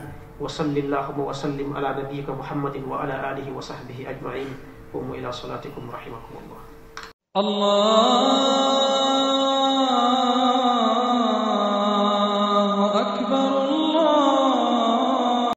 وصل 0.41 0.77
اللهم 0.77 1.21
وسلم 1.21 1.77
على 1.77 1.89
نبيك 2.05 2.29
محمد 2.33 2.77
وعلى 2.89 3.15
آله 3.33 3.47
وصحبه 3.57 3.99
أجمعين 4.11 4.51
قوموا 4.95 5.17
إلى 5.17 5.33
صلاتكم 5.33 5.91
رحمكم 5.91 6.35
الله 6.39 6.63
الله 7.37 9.32